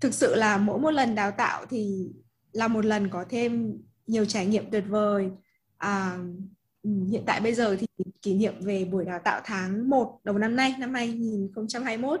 thực 0.00 0.14
sự 0.14 0.34
là 0.34 0.56
mỗi 0.56 0.78
một 0.78 0.90
lần 0.90 1.14
đào 1.14 1.30
tạo 1.30 1.66
thì 1.70 2.10
là 2.52 2.68
một 2.68 2.84
lần 2.84 3.08
có 3.08 3.24
thêm 3.28 3.78
nhiều 4.06 4.24
trải 4.24 4.46
nghiệm 4.46 4.70
tuyệt 4.70 4.84
vời. 4.88 5.28
À, 5.76 6.18
hiện 6.84 7.22
tại 7.26 7.40
bây 7.40 7.54
giờ 7.54 7.76
thì 7.80 7.86
kỷ 8.22 8.34
niệm 8.34 8.54
về 8.60 8.84
buổi 8.84 9.04
đào 9.04 9.20
tạo 9.24 9.40
tháng 9.44 9.90
1 9.90 10.20
đầu 10.24 10.38
năm 10.38 10.56
nay 10.56 10.74
năm 10.78 10.94
2021 10.94 12.20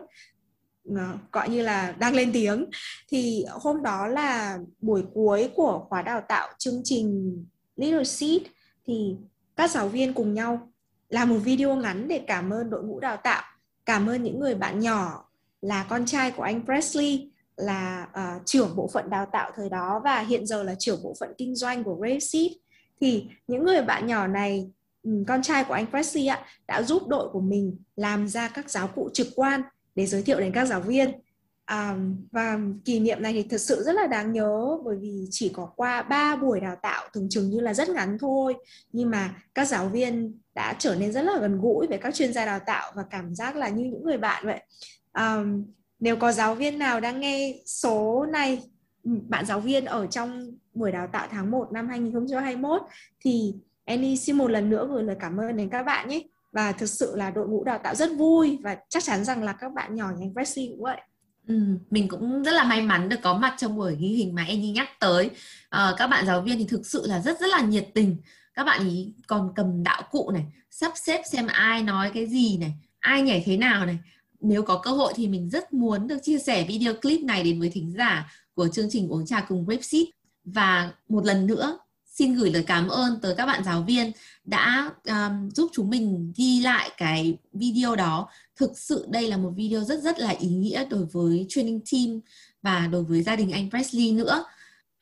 ờ, 0.96 1.18
gọi 1.32 1.48
như 1.48 1.62
là 1.62 1.92
đang 1.98 2.14
lên 2.14 2.30
tiếng. 2.32 2.64
Thì 3.08 3.44
hôm 3.50 3.82
đó 3.82 4.06
là 4.06 4.58
buổi 4.80 5.02
cuối 5.14 5.50
của 5.54 5.86
khóa 5.88 6.02
đào 6.02 6.20
tạo 6.28 6.48
chương 6.58 6.80
trình 6.84 7.36
Leadership 7.76 8.42
thì 8.86 9.16
các 9.56 9.70
giáo 9.70 9.88
viên 9.88 10.14
cùng 10.14 10.34
nhau 10.34 10.72
làm 11.08 11.28
một 11.28 11.38
video 11.44 11.76
ngắn 11.76 12.08
để 12.08 12.24
cảm 12.26 12.50
ơn 12.50 12.70
đội 12.70 12.82
ngũ 12.82 13.00
đào 13.00 13.16
tạo 13.16 13.42
cảm 13.86 14.06
ơn 14.06 14.22
những 14.22 14.40
người 14.40 14.54
bạn 14.54 14.80
nhỏ 14.80 15.28
là 15.60 15.86
con 15.88 16.06
trai 16.06 16.30
của 16.30 16.42
anh 16.42 16.64
Presley 16.64 17.30
là 17.56 18.08
uh, 18.10 18.46
trưởng 18.46 18.76
bộ 18.76 18.90
phận 18.92 19.10
đào 19.10 19.26
tạo 19.32 19.50
thời 19.56 19.68
đó 19.68 20.00
và 20.04 20.20
hiện 20.20 20.46
giờ 20.46 20.62
là 20.62 20.74
trưởng 20.78 21.02
bộ 21.02 21.14
phận 21.20 21.32
kinh 21.38 21.54
doanh 21.54 21.84
của 21.84 21.94
Grapeseed 21.94 22.52
thì 23.00 23.26
những 23.46 23.64
người 23.64 23.82
bạn 23.82 24.06
nhỏ 24.06 24.26
này 24.26 24.70
con 25.26 25.42
trai 25.42 25.64
của 25.64 25.74
anh 25.74 25.86
Presley 25.86 26.26
ạ 26.26 26.44
đã 26.68 26.82
giúp 26.82 27.08
đội 27.08 27.28
của 27.28 27.40
mình 27.40 27.76
làm 27.96 28.28
ra 28.28 28.48
các 28.48 28.70
giáo 28.70 28.88
cụ 28.88 29.10
trực 29.14 29.26
quan 29.34 29.62
để 29.94 30.06
giới 30.06 30.22
thiệu 30.22 30.40
đến 30.40 30.52
các 30.52 30.64
giáo 30.64 30.80
viên 30.80 31.12
à, 31.64 31.96
và 32.32 32.58
kỷ 32.84 33.00
niệm 33.00 33.22
này 33.22 33.32
thì 33.32 33.42
thật 33.42 33.58
sự 33.58 33.82
rất 33.82 33.92
là 33.92 34.06
đáng 34.06 34.32
nhớ 34.32 34.78
bởi 34.84 34.96
vì 34.96 35.26
chỉ 35.30 35.48
có 35.48 35.66
qua 35.76 36.02
3 36.02 36.36
buổi 36.36 36.60
đào 36.60 36.76
tạo 36.82 37.08
tưởng 37.12 37.28
chừng 37.28 37.50
như 37.50 37.60
là 37.60 37.74
rất 37.74 37.88
ngắn 37.88 38.18
thôi. 38.20 38.54
Nhưng 38.92 39.10
mà 39.10 39.34
các 39.54 39.68
giáo 39.68 39.88
viên 39.88 40.38
đã 40.54 40.76
trở 40.78 40.94
nên 40.94 41.12
rất 41.12 41.22
là 41.22 41.38
gần 41.40 41.60
gũi 41.60 41.86
với 41.86 41.98
các 41.98 42.14
chuyên 42.14 42.32
gia 42.32 42.46
đào 42.46 42.58
tạo 42.66 42.92
và 42.94 43.04
cảm 43.10 43.34
giác 43.34 43.56
là 43.56 43.68
như 43.68 43.84
những 43.84 44.04
người 44.04 44.18
bạn 44.18 44.46
vậy. 44.46 44.60
À, 45.12 45.44
nếu 46.00 46.16
có 46.16 46.32
giáo 46.32 46.54
viên 46.54 46.78
nào 46.78 47.00
đang 47.00 47.20
nghe 47.20 47.54
số 47.66 48.26
này 48.32 48.62
bạn 49.04 49.46
giáo 49.46 49.60
viên 49.60 49.84
ở 49.84 50.06
trong 50.06 50.56
buổi 50.74 50.92
đào 50.92 51.06
tạo 51.12 51.28
tháng 51.30 51.50
1 51.50 51.72
năm 51.72 51.88
2021 51.88 52.82
thì 53.20 53.54
Annie 53.84 54.16
xin 54.16 54.36
một 54.36 54.50
lần 54.50 54.70
nữa 54.70 54.86
gửi 54.90 55.02
lời 55.02 55.16
cảm 55.20 55.40
ơn 55.40 55.56
đến 55.56 55.68
các 55.68 55.82
bạn 55.82 56.08
nhé. 56.08 56.22
Và 56.52 56.72
thực 56.72 56.86
sự 56.86 57.16
là 57.16 57.30
đội 57.30 57.48
ngũ 57.48 57.64
đào 57.64 57.78
tạo 57.78 57.94
rất 57.94 58.10
vui 58.16 58.58
và 58.62 58.76
chắc 58.88 59.04
chắn 59.04 59.24
rằng 59.24 59.42
là 59.42 59.52
các 59.52 59.72
bạn 59.72 59.94
nhỏ 59.94 60.10
nhánh 60.18 60.32
Wesley 60.32 60.70
cũng 60.70 60.82
vậy. 60.82 61.00
Ừ, 61.48 61.54
mình 61.90 62.08
cũng 62.08 62.42
rất 62.42 62.52
là 62.52 62.64
may 62.64 62.82
mắn 62.82 63.08
được 63.08 63.16
có 63.22 63.38
mặt 63.38 63.54
trong 63.58 63.76
buổi 63.76 63.96
ghi 63.96 64.08
hình 64.08 64.34
mà 64.34 64.44
Annie 64.48 64.72
nhắc 64.72 64.88
tới. 65.00 65.30
À, 65.68 65.92
các 65.98 66.06
bạn 66.06 66.26
giáo 66.26 66.40
viên 66.40 66.58
thì 66.58 66.64
thực 66.64 66.86
sự 66.86 67.06
là 67.06 67.20
rất 67.20 67.40
rất 67.40 67.50
là 67.50 67.60
nhiệt 67.60 67.88
tình. 67.94 68.16
Các 68.54 68.64
bạn 68.64 68.88
ý 68.88 69.12
còn 69.26 69.52
cầm 69.56 69.82
đạo 69.82 70.02
cụ 70.10 70.30
này, 70.30 70.44
sắp 70.70 70.92
xếp 70.96 71.22
xem 71.32 71.46
ai 71.46 71.82
nói 71.82 72.10
cái 72.14 72.26
gì 72.26 72.56
này, 72.56 72.72
ai 73.00 73.22
nhảy 73.22 73.42
thế 73.46 73.56
nào 73.56 73.86
này 73.86 73.98
nếu 74.42 74.62
có 74.62 74.80
cơ 74.82 74.90
hội 74.90 75.12
thì 75.16 75.28
mình 75.28 75.50
rất 75.50 75.72
muốn 75.72 76.06
được 76.06 76.18
chia 76.22 76.38
sẻ 76.38 76.64
video 76.68 76.94
clip 76.94 77.20
này 77.20 77.44
đến 77.44 77.60
với 77.60 77.70
thính 77.70 77.92
giả 77.96 78.32
của 78.54 78.68
chương 78.68 78.90
trình 78.90 79.08
uống 79.08 79.26
trà 79.26 79.40
cùng 79.40 79.66
Brexit. 79.66 80.08
và 80.44 80.92
một 81.08 81.24
lần 81.24 81.46
nữa 81.46 81.78
xin 82.06 82.34
gửi 82.34 82.52
lời 82.52 82.64
cảm 82.66 82.88
ơn 82.88 83.20
tới 83.20 83.34
các 83.36 83.46
bạn 83.46 83.64
giáo 83.64 83.82
viên 83.82 84.12
đã 84.44 84.90
um, 85.04 85.50
giúp 85.50 85.70
chúng 85.72 85.90
mình 85.90 86.32
ghi 86.36 86.60
lại 86.60 86.90
cái 86.96 87.38
video 87.52 87.96
đó 87.96 88.28
thực 88.56 88.78
sự 88.78 89.06
đây 89.08 89.28
là 89.28 89.36
một 89.36 89.52
video 89.56 89.84
rất 89.84 90.02
rất 90.02 90.18
là 90.18 90.30
ý 90.30 90.48
nghĩa 90.48 90.84
đối 90.90 91.04
với 91.04 91.46
training 91.48 91.80
team 91.92 92.20
và 92.62 92.88
đối 92.92 93.04
với 93.04 93.22
gia 93.22 93.36
đình 93.36 93.50
anh 93.50 93.70
Presley 93.70 94.12
nữa 94.12 94.44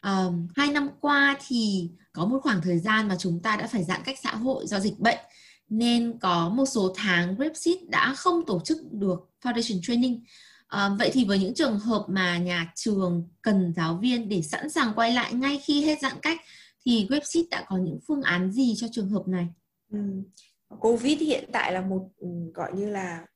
um, 0.02 0.48
hai 0.56 0.72
năm 0.72 0.88
qua 1.00 1.36
thì 1.46 1.90
có 2.12 2.26
một 2.26 2.38
khoảng 2.42 2.62
thời 2.62 2.78
gian 2.78 3.08
mà 3.08 3.16
chúng 3.18 3.40
ta 3.42 3.56
đã 3.56 3.66
phải 3.66 3.84
giãn 3.84 4.00
cách 4.04 4.18
xã 4.22 4.34
hội 4.34 4.66
do 4.66 4.80
dịch 4.80 4.98
bệnh 4.98 5.18
nên 5.68 6.18
có 6.18 6.48
một 6.48 6.66
số 6.66 6.92
tháng 6.96 7.36
Grapseed 7.36 7.76
đã 7.88 8.14
không 8.14 8.46
tổ 8.46 8.60
chức 8.64 8.78
được 8.92 9.30
Foundation 9.42 9.80
Training. 9.82 10.24
À, 10.66 10.90
vậy 10.98 11.10
thì 11.12 11.24
với 11.24 11.38
những 11.38 11.54
trường 11.54 11.78
hợp 11.78 12.04
mà 12.08 12.38
nhà 12.38 12.72
trường 12.74 13.28
cần 13.42 13.72
giáo 13.76 13.98
viên 14.02 14.28
để 14.28 14.42
sẵn 14.42 14.70
sàng 14.70 14.92
quay 14.96 15.12
lại 15.12 15.32
ngay 15.32 15.60
khi 15.64 15.84
hết 15.84 15.98
giãn 16.02 16.12
cách 16.22 16.40
thì 16.86 17.06
Grapseed 17.08 17.44
đã 17.50 17.64
có 17.68 17.76
những 17.76 17.98
phương 18.08 18.22
án 18.22 18.52
gì 18.52 18.74
cho 18.76 18.86
trường 18.92 19.08
hợp 19.08 19.28
này? 19.28 19.48
Ừ. 19.92 19.98
Covid 20.80 21.20
hiện 21.20 21.44
tại 21.52 21.72
là 21.72 21.80
một 21.80 22.08
gọi 22.54 22.72
như 22.74 22.90
là 22.90 23.26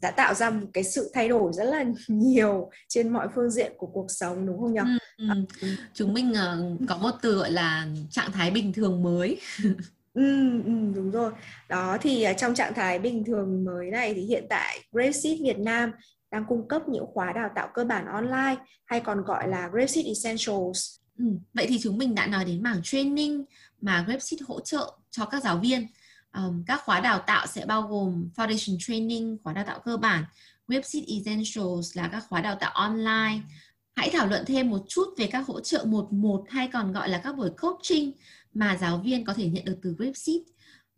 đã 0.00 0.10
tạo 0.10 0.34
ra 0.34 0.50
một 0.50 0.66
cái 0.72 0.84
sự 0.84 1.10
thay 1.14 1.28
đổi 1.28 1.52
rất 1.52 1.64
là 1.64 1.84
nhiều 2.08 2.70
trên 2.88 3.08
mọi 3.08 3.28
phương 3.34 3.50
diện 3.50 3.72
của 3.76 3.86
cuộc 3.86 4.06
sống 4.08 4.46
đúng 4.46 4.60
không 4.60 4.74
nhỉ? 4.74 4.80
Ừ, 5.16 5.24
ừ. 5.60 5.68
Chúng 5.94 6.14
mình 6.14 6.32
uh, 6.32 6.88
có 6.88 6.96
một 6.96 7.10
từ 7.22 7.34
gọi 7.38 7.50
là 7.50 7.86
trạng 8.10 8.32
thái 8.32 8.50
bình 8.50 8.72
thường 8.72 9.02
mới. 9.02 9.40
Ừ, 10.14 10.62
ừ, 10.64 10.72
đúng 10.94 11.10
rồi. 11.10 11.32
Đó 11.68 11.96
thì 12.00 12.26
uh, 12.30 12.36
trong 12.38 12.54
trạng 12.54 12.74
thái 12.74 12.98
bình 12.98 13.24
thường 13.24 13.64
mới 13.64 13.90
này 13.90 14.14
thì 14.14 14.20
hiện 14.20 14.46
tại 14.50 14.78
Grapeseed 14.92 15.40
Việt 15.42 15.58
Nam 15.58 15.92
đang 16.30 16.44
cung 16.48 16.68
cấp 16.68 16.82
những 16.88 17.06
khóa 17.14 17.32
đào 17.32 17.48
tạo 17.54 17.68
cơ 17.74 17.84
bản 17.84 18.06
online 18.06 18.56
hay 18.84 19.00
còn 19.00 19.22
gọi 19.22 19.48
là 19.48 19.68
Grapeseed 19.68 20.06
Essentials. 20.06 20.96
Ừ, 21.18 21.24
vậy 21.54 21.66
thì 21.68 21.78
chúng 21.82 21.98
mình 21.98 22.14
đã 22.14 22.26
nói 22.26 22.44
đến 22.44 22.62
mảng 22.62 22.80
training 22.82 23.44
mà 23.80 24.04
Grapeseed 24.06 24.42
hỗ 24.46 24.60
trợ 24.60 24.92
cho 25.10 25.24
các 25.24 25.42
giáo 25.44 25.58
viên. 25.58 25.86
Um, 26.38 26.64
các 26.66 26.82
khóa 26.84 27.00
đào 27.00 27.18
tạo 27.18 27.46
sẽ 27.46 27.66
bao 27.66 27.82
gồm 27.82 28.30
Foundation 28.36 28.76
Training, 28.80 29.38
khóa 29.44 29.52
đào 29.52 29.64
tạo 29.64 29.80
cơ 29.84 29.96
bản, 29.96 30.24
Grapeseed 30.68 31.04
Essentials 31.08 31.96
là 31.96 32.08
các 32.08 32.24
khóa 32.28 32.40
đào 32.40 32.56
tạo 32.60 32.70
online. 32.70 33.40
Hãy 33.96 34.10
thảo 34.12 34.26
luận 34.26 34.44
thêm 34.46 34.70
một 34.70 34.82
chút 34.88 35.04
về 35.18 35.26
các 35.26 35.46
hỗ 35.46 35.60
trợ 35.60 35.84
một 35.86 36.12
một 36.12 36.44
hay 36.48 36.68
còn 36.72 36.92
gọi 36.92 37.08
là 37.08 37.18
các 37.18 37.36
buổi 37.36 37.50
coaching 37.50 38.12
mà 38.54 38.76
giáo 38.76 38.98
viên 38.98 39.24
có 39.24 39.34
thể 39.34 39.48
nhận 39.48 39.64
được 39.64 39.78
từ 39.82 39.94
Grapseed. 39.98 40.40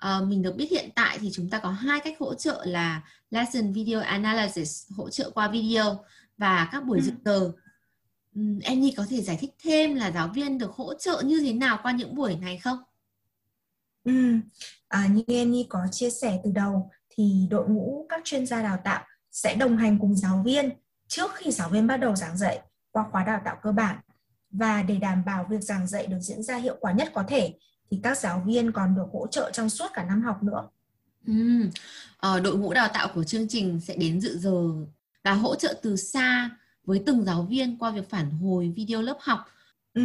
uh, 0.06 0.28
mình 0.28 0.42
được 0.42 0.56
biết 0.56 0.70
hiện 0.70 0.90
tại 0.94 1.18
thì 1.18 1.30
chúng 1.32 1.50
ta 1.50 1.58
có 1.58 1.70
hai 1.70 2.00
cách 2.00 2.16
hỗ 2.20 2.34
trợ 2.34 2.64
là 2.66 3.02
lesson 3.30 3.72
video 3.72 4.00
analysis 4.00 4.92
hỗ 4.96 5.10
trợ 5.10 5.30
qua 5.30 5.48
video 5.48 6.04
và 6.38 6.68
các 6.72 6.84
buổi 6.84 6.98
ừ. 6.98 7.04
dự 7.04 7.12
giờ 7.24 7.52
um, 8.34 8.58
Annie 8.64 8.94
có 8.96 9.06
thể 9.10 9.22
giải 9.22 9.36
thích 9.40 9.50
thêm 9.64 9.94
là 9.94 10.10
giáo 10.10 10.28
viên 10.34 10.58
được 10.58 10.70
hỗ 10.72 10.94
trợ 10.94 11.22
như 11.24 11.40
thế 11.40 11.52
nào 11.52 11.78
qua 11.82 11.92
những 11.92 12.14
buổi 12.14 12.36
này 12.36 12.58
không? 12.58 12.78
Ừ, 14.04 14.12
à, 14.88 15.06
như 15.06 15.22
Annie 15.28 15.66
có 15.68 15.78
chia 15.90 16.10
sẻ 16.10 16.40
từ 16.44 16.50
đầu 16.50 16.90
thì 17.08 17.46
đội 17.50 17.68
ngũ 17.68 18.06
các 18.08 18.20
chuyên 18.24 18.46
gia 18.46 18.62
đào 18.62 18.78
tạo 18.84 19.04
sẽ 19.30 19.54
đồng 19.54 19.76
hành 19.76 19.98
cùng 19.98 20.16
giáo 20.16 20.42
viên 20.44 20.70
trước 21.08 21.30
khi 21.34 21.50
giáo 21.50 21.68
viên 21.68 21.86
bắt 21.86 21.96
đầu 21.96 22.16
giảng 22.16 22.36
dạy 22.36 22.60
qua 22.90 23.04
khóa 23.10 23.24
đào 23.24 23.40
tạo 23.44 23.56
cơ 23.62 23.72
bản 23.72 23.96
và 24.50 24.82
để 24.82 24.96
đảm 24.96 25.24
bảo 25.26 25.46
việc 25.50 25.60
giảng 25.60 25.86
dạy 25.86 26.06
được 26.06 26.20
diễn 26.20 26.42
ra 26.42 26.56
hiệu 26.56 26.76
quả 26.80 26.92
nhất 26.92 27.10
có 27.14 27.24
thể 27.28 27.54
thì 27.90 28.00
các 28.02 28.18
giáo 28.18 28.42
viên 28.46 28.72
còn 28.72 28.94
được 28.94 29.06
hỗ 29.12 29.26
trợ 29.26 29.50
trong 29.52 29.70
suốt 29.70 29.86
cả 29.94 30.04
năm 30.04 30.22
học 30.22 30.42
nữa. 30.42 30.68
Ừ. 31.26 31.34
À, 32.16 32.38
đội 32.40 32.56
ngũ 32.56 32.72
đào 32.72 32.88
tạo 32.94 33.08
của 33.14 33.24
chương 33.24 33.48
trình 33.48 33.80
sẽ 33.80 33.96
đến 33.96 34.20
dự 34.20 34.38
giờ 34.38 34.68
và 35.24 35.32
hỗ 35.32 35.54
trợ 35.54 35.74
từ 35.82 35.96
xa 35.96 36.50
với 36.84 37.02
từng 37.06 37.24
giáo 37.24 37.42
viên 37.42 37.78
qua 37.78 37.90
việc 37.90 38.10
phản 38.10 38.30
hồi 38.30 38.72
video 38.76 39.02
lớp 39.02 39.16
học. 39.20 39.40
Ừ, 39.94 40.02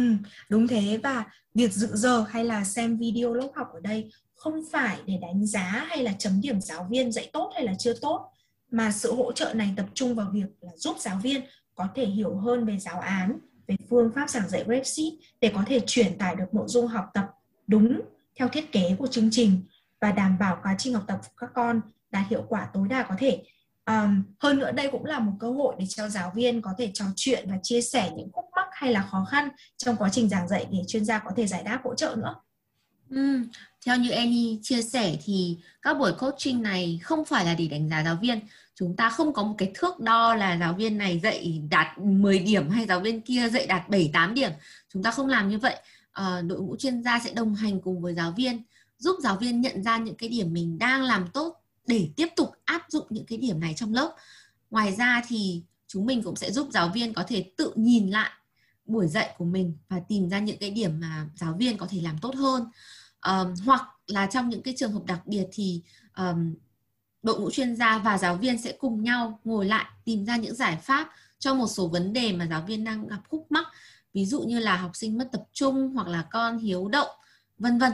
đúng 0.48 0.68
thế 0.68 1.00
và 1.02 1.24
việc 1.54 1.72
dự 1.72 1.88
giờ 1.92 2.24
hay 2.28 2.44
là 2.44 2.64
xem 2.64 2.96
video 2.96 3.34
lớp 3.34 3.48
học 3.54 3.68
ở 3.74 3.80
đây 3.80 4.10
không 4.34 4.62
phải 4.72 4.98
để 5.06 5.18
đánh 5.22 5.46
giá 5.46 5.86
hay 5.88 6.02
là 6.02 6.12
chấm 6.18 6.40
điểm 6.40 6.60
giáo 6.60 6.86
viên 6.90 7.12
dạy 7.12 7.30
tốt 7.32 7.52
hay 7.54 7.64
là 7.64 7.74
chưa 7.78 7.94
tốt 8.00 8.30
mà 8.70 8.92
sự 8.92 9.14
hỗ 9.14 9.32
trợ 9.32 9.54
này 9.54 9.70
tập 9.76 9.86
trung 9.94 10.14
vào 10.14 10.30
việc 10.32 10.46
là 10.60 10.72
giúp 10.76 10.96
giáo 10.98 11.20
viên 11.22 11.42
có 11.74 11.88
thể 11.94 12.06
hiểu 12.06 12.36
hơn 12.36 12.64
về 12.64 12.78
giáo 12.78 13.00
án, 13.00 13.38
về 13.66 13.76
phương 13.90 14.10
pháp 14.14 14.30
giảng 14.30 14.48
dạy 14.48 14.64
Brexit 14.64 15.14
để 15.40 15.52
có 15.54 15.64
thể 15.66 15.80
truyền 15.86 16.18
tải 16.18 16.36
được 16.36 16.54
nội 16.54 16.66
dung 16.68 16.86
học 16.86 17.04
tập 17.14 17.26
đúng 17.66 18.00
theo 18.38 18.48
thiết 18.48 18.72
kế 18.72 18.96
của 18.98 19.06
chương 19.06 19.28
trình 19.32 19.62
và 20.00 20.12
đảm 20.12 20.38
bảo 20.38 20.58
quá 20.62 20.74
trình 20.78 20.94
học 20.94 21.04
tập 21.06 21.18
của 21.22 21.34
các 21.36 21.50
con 21.54 21.80
đạt 22.10 22.26
hiệu 22.30 22.44
quả 22.48 22.68
tối 22.72 22.88
đa 22.88 23.02
có 23.02 23.14
thể. 23.18 23.42
Um, 23.86 24.22
hơn 24.38 24.58
nữa 24.58 24.72
đây 24.72 24.88
cũng 24.92 25.04
là 25.04 25.18
một 25.18 25.32
cơ 25.40 25.50
hội 25.50 25.74
để 25.78 25.86
cho 25.88 26.08
giáo 26.08 26.32
viên 26.34 26.62
có 26.62 26.70
thể 26.78 26.90
trò 26.94 27.04
chuyện 27.16 27.50
và 27.50 27.58
chia 27.62 27.80
sẻ 27.80 28.10
những 28.16 28.32
khúc 28.32 28.44
hay 28.78 28.92
là 28.92 29.02
khó 29.02 29.26
khăn 29.30 29.48
trong 29.76 29.96
quá 29.96 30.08
trình 30.12 30.28
giảng 30.28 30.48
dạy 30.48 30.66
để 30.70 30.78
chuyên 30.88 31.04
gia 31.04 31.18
có 31.18 31.30
thể 31.36 31.46
giải 31.46 31.62
đáp 31.62 31.80
hỗ 31.84 31.94
trợ 31.94 32.16
nữa. 32.18 32.34
Ừ, 33.10 33.40
theo 33.86 33.96
như 33.96 34.10
Annie 34.10 34.58
chia 34.62 34.82
sẻ 34.82 35.16
thì 35.24 35.58
các 35.82 35.98
buổi 35.98 36.12
coaching 36.12 36.62
này 36.62 37.00
không 37.02 37.24
phải 37.24 37.44
là 37.44 37.54
để 37.54 37.68
đánh 37.68 37.88
giá 37.88 38.04
giáo 38.04 38.18
viên. 38.22 38.40
Chúng 38.74 38.96
ta 38.96 39.10
không 39.10 39.32
có 39.32 39.42
một 39.42 39.54
cái 39.58 39.72
thước 39.74 40.00
đo 40.00 40.34
là 40.34 40.58
giáo 40.58 40.74
viên 40.74 40.98
này 40.98 41.20
dạy 41.22 41.62
đạt 41.70 41.98
10 41.98 42.38
điểm 42.38 42.70
hay 42.70 42.86
giáo 42.86 43.00
viên 43.00 43.20
kia 43.20 43.48
dạy 43.48 43.66
đạt 43.66 43.88
7 43.88 44.10
8 44.12 44.34
điểm. 44.34 44.50
Chúng 44.92 45.02
ta 45.02 45.10
không 45.10 45.26
làm 45.26 45.48
như 45.48 45.58
vậy. 45.58 45.76
À, 46.12 46.40
đội 46.40 46.60
ngũ 46.60 46.76
chuyên 46.76 47.02
gia 47.02 47.18
sẽ 47.18 47.32
đồng 47.32 47.54
hành 47.54 47.80
cùng 47.80 48.02
với 48.02 48.14
giáo 48.14 48.32
viên 48.36 48.62
giúp 48.98 49.16
giáo 49.22 49.36
viên 49.36 49.60
nhận 49.60 49.82
ra 49.82 49.98
những 49.98 50.14
cái 50.14 50.28
điểm 50.28 50.52
mình 50.52 50.78
đang 50.78 51.02
làm 51.02 51.28
tốt 51.32 51.62
để 51.86 52.08
tiếp 52.16 52.28
tục 52.36 52.52
áp 52.64 52.82
dụng 52.88 53.06
những 53.10 53.26
cái 53.26 53.38
điểm 53.38 53.60
này 53.60 53.74
trong 53.76 53.94
lớp. 53.94 54.16
Ngoài 54.70 54.94
ra 54.94 55.22
thì 55.28 55.62
chúng 55.86 56.06
mình 56.06 56.22
cũng 56.22 56.36
sẽ 56.36 56.50
giúp 56.50 56.68
giáo 56.72 56.90
viên 56.94 57.14
có 57.14 57.24
thể 57.28 57.50
tự 57.56 57.72
nhìn 57.76 58.10
lại 58.10 58.30
buổi 58.88 59.08
dạy 59.08 59.34
của 59.38 59.44
mình 59.44 59.76
và 59.88 60.00
tìm 60.08 60.28
ra 60.28 60.38
những 60.38 60.58
cái 60.58 60.70
điểm 60.70 61.00
mà 61.00 61.26
giáo 61.36 61.54
viên 61.58 61.76
có 61.76 61.86
thể 61.90 62.00
làm 62.00 62.18
tốt 62.18 62.34
hơn. 62.34 62.64
Um, 63.26 63.54
hoặc 63.66 63.82
là 64.06 64.26
trong 64.26 64.48
những 64.48 64.62
cái 64.62 64.74
trường 64.76 64.92
hợp 64.92 65.04
đặc 65.06 65.26
biệt 65.26 65.46
thì 65.52 65.82
um, 66.16 66.54
đội 67.22 67.40
ngũ 67.40 67.50
chuyên 67.50 67.76
gia 67.76 67.98
và 67.98 68.18
giáo 68.18 68.36
viên 68.36 68.62
sẽ 68.62 68.72
cùng 68.78 69.02
nhau 69.02 69.40
ngồi 69.44 69.66
lại 69.66 69.86
tìm 70.04 70.24
ra 70.24 70.36
những 70.36 70.54
giải 70.54 70.76
pháp 70.76 71.10
cho 71.38 71.54
một 71.54 71.66
số 71.66 71.88
vấn 71.88 72.12
đề 72.12 72.32
mà 72.32 72.46
giáo 72.46 72.64
viên 72.66 72.84
đang 72.84 73.08
gặp 73.08 73.20
khúc 73.28 73.46
mắc. 73.50 73.66
Ví 74.14 74.26
dụ 74.26 74.40
như 74.40 74.58
là 74.58 74.76
học 74.76 74.90
sinh 74.94 75.18
mất 75.18 75.28
tập 75.32 75.42
trung 75.52 75.92
hoặc 75.94 76.08
là 76.08 76.24
con 76.30 76.58
hiếu 76.58 76.88
động 76.88 77.08
vân 77.58 77.78
vân. 77.78 77.92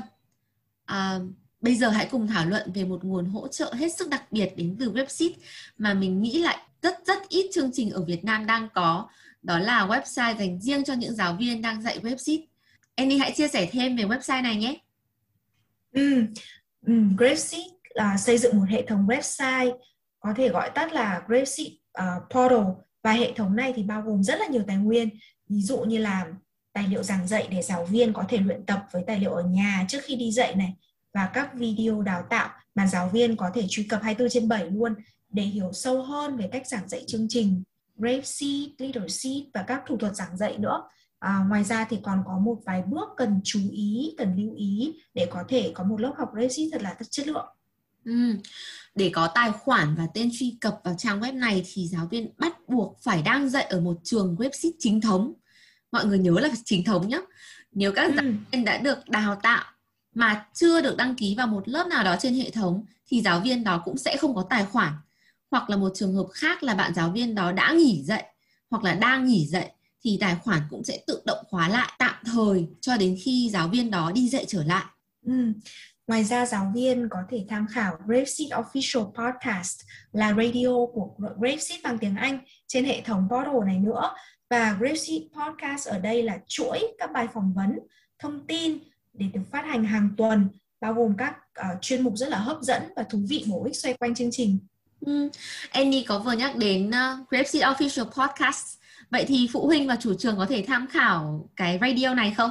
À, 0.85 1.19
bây 1.61 1.77
giờ 1.77 1.89
hãy 1.89 2.09
cùng 2.11 2.27
thảo 2.27 2.47
luận 2.47 2.73
về 2.75 2.85
một 2.85 3.05
nguồn 3.05 3.27
hỗ 3.27 3.49
trợ 3.49 3.75
hết 3.75 3.97
sức 3.97 4.09
đặc 4.09 4.33
biệt 4.33 4.53
đến 4.57 4.77
từ 4.81 4.93
website 4.93 5.35
mà 5.79 5.95
mình 5.95 6.23
nghĩ 6.23 6.39
lại 6.39 6.59
rất 6.83 6.99
rất 7.07 7.29
ít 7.29 7.51
chương 7.53 7.71
trình 7.73 7.91
ở 7.91 8.05
Việt 8.05 8.25
Nam 8.25 8.47
đang 8.47 8.69
có 8.75 9.09
đó 9.45 9.59
là 9.59 9.87
website 9.87 10.37
dành 10.37 10.61
riêng 10.61 10.85
cho 10.85 10.95
những 10.95 11.15
giáo 11.15 11.37
viên 11.41 11.63
đang 11.63 11.83
dạy 11.83 11.99
website 12.03 12.45
Annie 12.97 13.19
hãy 13.19 13.33
chia 13.37 13.49
sẻ 13.49 13.69
thêm 13.73 13.97
về 13.97 14.05
website 14.05 14.43
này 14.43 14.57
nhé. 14.57 14.77
Ừ, 15.93 16.23
ừ 16.87 16.95
Grapeseed 17.19 17.67
là 17.95 18.17
xây 18.17 18.39
dựng 18.39 18.57
một 18.57 18.65
hệ 18.69 18.87
thống 18.87 19.07
website 19.07 19.79
có 20.21 20.35
thể 20.37 20.49
gọi 20.49 20.71
tắt 20.75 20.93
là 20.93 21.23
Grapeseed 21.27 21.69
uh, 21.69 21.75
à, 21.93 22.17
Portal. 22.31 22.65
Và 23.03 23.13
hệ 23.13 23.33
thống 23.33 23.57
này 23.57 23.73
thì 23.77 23.83
bao 23.83 24.03
gồm 24.03 24.23
rất 24.23 24.39
là 24.39 24.47
nhiều 24.47 24.63
tài 24.67 24.77
nguyên. 24.77 25.09
Ví 25.49 25.63
dụ 25.63 25.79
như 25.79 25.99
là 25.99 26.27
tài 26.73 26.89
liệu 26.89 27.03
giảng 27.03 27.27
dạy 27.27 27.49
để 27.51 27.63
giáo 27.63 27.85
viên 27.85 28.13
có 28.13 28.25
thể 28.29 28.39
luyện 28.39 28.67
tập 28.67 28.87
với 28.93 29.03
tài 29.07 29.19
liệu 29.19 29.31
ở 29.31 29.43
nhà 29.43 29.85
trước 29.89 29.99
khi 30.03 30.17
đi 30.17 30.33
dạy 30.33 30.55
này 30.55 30.75
và 31.15 31.31
các 31.35 31.55
video 31.55 32.03
đào 32.03 32.23
tạo 32.31 32.49
mà 32.75 32.87
giáo 32.87 33.09
viên 33.09 33.37
có 33.37 33.51
thể 33.55 33.65
truy 33.69 33.83
cập 33.83 34.03
24 34.03 34.31
trên 34.31 34.49
7 34.49 34.71
luôn 34.71 34.95
để 35.31 35.43
hiểu 35.43 35.73
sâu 35.73 36.03
hơn 36.03 36.37
về 36.37 36.49
cách 36.53 36.67
giảng 36.67 36.89
dạy 36.89 37.05
chương 37.07 37.27
trình. 37.29 37.63
Grapeseed, 37.97 38.69
Leaderseed 38.79 39.43
và 39.55 39.65
các 39.67 39.83
thủ 39.87 39.97
thuật 39.97 40.15
giảng 40.15 40.37
dạy 40.37 40.59
nữa 40.59 40.83
À, 41.25 41.45
ngoài 41.49 41.65
ra 41.65 41.87
thì 41.91 41.99
còn 42.03 42.23
có 42.27 42.39
một 42.39 42.59
vài 42.67 42.83
bước 42.87 43.09
cần 43.17 43.41
chú 43.45 43.61
ý, 43.73 44.15
cần 44.19 44.37
lưu 44.37 44.55
ý 44.55 44.95
để 45.15 45.27
có 45.31 45.45
thể 45.49 45.73
có 45.75 45.85
một 45.85 46.01
lớp 46.01 46.13
học 46.19 46.29
Rexit 46.41 46.69
thật 46.73 46.83
là 46.83 46.97
chất 47.11 47.27
lượng. 47.27 47.47
Ừ. 48.05 48.37
Để 48.95 49.11
có 49.15 49.27
tài 49.35 49.53
khoản 49.53 49.95
và 49.95 50.07
tên 50.15 50.31
truy 50.39 50.57
cập 50.61 50.81
vào 50.85 50.95
trang 50.99 51.21
web 51.21 51.39
này 51.39 51.63
thì 51.73 51.89
giáo 51.89 52.09
viên 52.11 52.31
bắt 52.39 52.69
buộc 52.69 52.99
phải 53.03 53.23
đang 53.23 53.49
dạy 53.49 53.65
ở 53.65 53.81
một 53.81 53.97
trường 54.05 54.37
website 54.37 54.73
chính 54.79 55.01
thống. 55.01 55.33
Mọi 55.93 56.07
người 56.07 56.19
nhớ 56.19 56.31
là 56.41 56.49
chính 56.65 56.85
thống 56.85 57.09
nhé. 57.09 57.21
Nếu 57.73 57.93
các 57.93 58.07
ừ. 58.07 58.15
giáo 58.17 58.25
viên 58.53 58.65
đã 58.65 58.79
được 58.79 59.09
đào 59.09 59.37
tạo 59.43 59.65
mà 60.15 60.47
chưa 60.55 60.81
được 60.81 60.97
đăng 60.97 61.15
ký 61.15 61.35
vào 61.35 61.47
một 61.47 61.69
lớp 61.69 61.87
nào 61.87 62.05
đó 62.05 62.17
trên 62.21 62.35
hệ 62.35 62.51
thống 62.51 62.85
thì 63.07 63.23
giáo 63.23 63.41
viên 63.41 63.65
đó 63.65 63.83
cũng 63.85 63.99
sẽ 63.99 64.17
không 64.17 64.35
có 64.35 64.47
tài 64.51 64.65
khoản. 64.65 64.93
Hoặc 65.55 65.71
là 65.71 65.77
một 65.77 65.89
trường 65.95 66.15
hợp 66.15 66.27
khác 66.33 66.63
là 66.63 66.75
bạn 66.75 66.95
giáo 66.95 67.11
viên 67.11 67.35
đó 67.35 67.53
đã 67.53 67.73
nghỉ 67.73 68.03
dạy 68.05 68.25
hoặc 68.71 68.85
là 68.85 68.95
đang 68.95 69.27
nghỉ 69.27 69.47
dạy 69.47 69.71
thì 70.05 70.19
tài 70.21 70.37
khoản 70.43 70.61
cũng 70.71 70.85
sẽ 70.85 70.99
tự 71.07 71.23
động 71.27 71.39
khóa 71.51 71.69
lại 71.69 71.93
tạm 71.99 72.15
thời 72.25 72.67
cho 72.81 72.97
đến 72.97 73.17
khi 73.25 73.51
giáo 73.53 73.69
viên 73.69 73.91
đó 73.91 74.13
đi 74.15 74.29
dạy 74.29 74.45
trở 74.49 74.65
lại. 74.65 74.85
Ừ. 75.27 75.53
Ngoài 76.07 76.25
ra 76.25 76.47
giáo 76.47 76.73
viên 76.75 77.09
có 77.11 77.19
thể 77.31 77.47
tham 77.49 77.67
khảo 77.71 77.97
Grapeseed 78.07 78.53
Official 78.53 79.13
Podcast 79.13 79.81
là 80.13 80.35
radio 80.35 80.87
của 80.95 81.11
Grapeseed 81.19 81.83
bằng 81.83 81.99
tiếng 81.99 82.17
Anh 82.17 82.39
trên 82.67 82.85
hệ 82.85 83.01
thống 83.01 83.29
portal 83.31 83.67
này 83.67 83.79
nữa. 83.79 84.11
Và 84.51 84.77
Grapeseed 84.81 85.23
Podcast 85.37 85.89
ở 85.89 85.99
đây 85.99 86.23
là 86.23 86.39
chuỗi 86.47 86.79
các 86.99 87.13
bài 87.13 87.29
phỏng 87.35 87.55
vấn, 87.55 87.79
thông 88.19 88.47
tin 88.47 88.79
để 89.13 89.27
được 89.35 89.43
phát 89.53 89.65
hành 89.65 89.85
hàng 89.85 90.09
tuần 90.17 90.49
bao 90.81 90.95
gồm 90.95 91.17
các 91.19 91.37
uh, 91.61 91.83
chuyên 91.83 92.03
mục 92.03 92.13
rất 92.17 92.29
là 92.29 92.39
hấp 92.39 92.63
dẫn 92.63 92.83
và 92.97 93.03
thú 93.03 93.19
vị 93.29 93.45
bổ 93.49 93.65
ích 93.65 93.77
xoay 93.77 93.95
quanh 93.95 94.15
chương 94.15 94.31
trình. 94.33 94.59
Ừ. 95.07 95.29
Annie 95.71 96.05
có 96.09 96.19
vừa 96.19 96.33
nhắc 96.33 96.57
đến 96.57 96.89
uh, 96.89 97.31
Grapeseed 97.31 97.65
Official 97.65 98.05
Podcast 98.05 98.75
Vậy 99.15 99.25
thì 99.29 99.49
phụ 99.53 99.67
huynh 99.67 99.89
và 99.89 99.97
chủ 99.97 100.15
trường 100.15 100.37
có 100.37 100.47
thể 100.47 100.65
tham 100.67 100.87
khảo 100.87 101.49
cái 101.57 101.79
radio 101.81 102.15
này 102.15 102.35
không? 102.37 102.51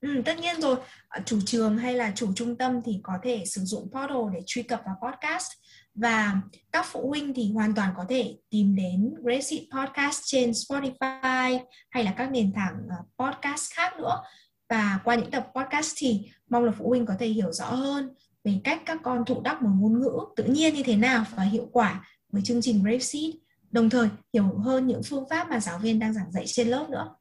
Ừ, 0.00 0.08
tất 0.24 0.38
nhiên 0.38 0.60
rồi. 0.60 0.76
Ờ, 1.08 1.20
chủ 1.26 1.38
trường 1.46 1.78
hay 1.78 1.94
là 1.94 2.12
chủ 2.14 2.32
trung 2.36 2.56
tâm 2.56 2.80
thì 2.84 3.00
có 3.02 3.12
thể 3.22 3.44
sử 3.46 3.60
dụng 3.64 3.82
portal 3.92 4.34
để 4.34 4.40
truy 4.46 4.62
cập 4.62 4.82
vào 4.86 4.96
podcast 5.02 5.52
và 5.94 6.36
các 6.72 6.86
phụ 6.86 7.08
huynh 7.08 7.34
thì 7.34 7.52
hoàn 7.52 7.74
toàn 7.74 7.90
có 7.96 8.04
thể 8.08 8.34
tìm 8.50 8.76
đến 8.76 9.14
Gracie 9.22 9.60
Podcast 9.76 10.20
trên 10.24 10.50
Spotify 10.50 11.58
hay 11.90 12.04
là 12.04 12.14
các 12.16 12.30
nền 12.30 12.52
tảng 12.52 12.74
ờ, 12.90 13.26
podcast 13.26 13.72
khác 13.72 13.98
nữa 13.98 14.22
và 14.68 14.98
qua 15.04 15.14
những 15.14 15.30
tập 15.30 15.46
podcast 15.54 15.94
thì 15.96 16.20
mong 16.50 16.64
là 16.64 16.72
phụ 16.78 16.88
huynh 16.88 17.06
có 17.06 17.14
thể 17.18 17.26
hiểu 17.26 17.52
rõ 17.52 17.66
hơn 17.66 18.14
về 18.44 18.60
cách 18.64 18.82
các 18.86 18.98
con 19.02 19.24
thụ 19.24 19.40
đắc 19.40 19.62
một 19.62 19.70
ngôn 19.78 20.00
ngữ 20.00 20.18
tự 20.36 20.44
nhiên 20.44 20.74
như 20.74 20.82
thế 20.82 20.96
nào 20.96 21.24
và 21.36 21.42
hiệu 21.42 21.68
quả 21.72 22.08
với 22.32 22.42
chương 22.44 22.62
trình 22.62 22.82
Grapeseed 22.82 23.34
đồng 23.72 23.90
thời 23.90 24.08
hiểu 24.32 24.58
hơn 24.58 24.86
những 24.86 25.02
phương 25.02 25.24
pháp 25.30 25.50
mà 25.50 25.60
giáo 25.60 25.78
viên 25.78 25.98
đang 25.98 26.12
giảng 26.12 26.32
dạy 26.32 26.44
trên 26.46 26.68
lớp 26.68 26.86
nữa. 26.90 27.14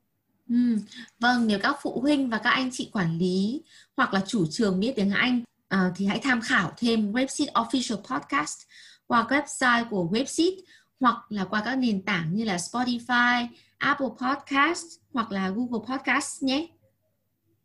Ừ, 0.49 0.77
vâng, 1.19 1.47
nếu 1.47 1.59
các 1.59 1.75
phụ 1.81 2.01
huynh 2.01 2.29
và 2.29 2.37
các 2.37 2.49
anh 2.49 2.69
chị 2.71 2.89
quản 2.93 3.17
lý 3.17 3.63
hoặc 3.97 4.13
là 4.13 4.21
chủ 4.27 4.45
trường 4.51 4.79
biết 4.79 4.93
tiếng 4.95 5.11
Anh 5.11 5.43
uh, 5.75 5.79
thì 5.95 6.05
hãy 6.05 6.19
tham 6.23 6.41
khảo 6.41 6.71
thêm 6.77 7.11
Webseed 7.11 7.51
Official 7.51 7.95
Podcast 7.95 8.59
qua 9.07 9.27
website 9.29 9.89
của 9.89 10.09
Webseed 10.11 10.51
hoặc 10.99 11.15
là 11.29 11.45
qua 11.45 11.61
các 11.65 11.75
nền 11.75 12.05
tảng 12.05 12.35
như 12.35 12.43
là 12.43 12.57
Spotify, 12.57 13.47
Apple 13.77 14.07
Podcast 14.21 14.85
hoặc 15.13 15.31
là 15.31 15.49
Google 15.49 15.87
Podcast 15.87 16.43
nhé. 16.43 16.67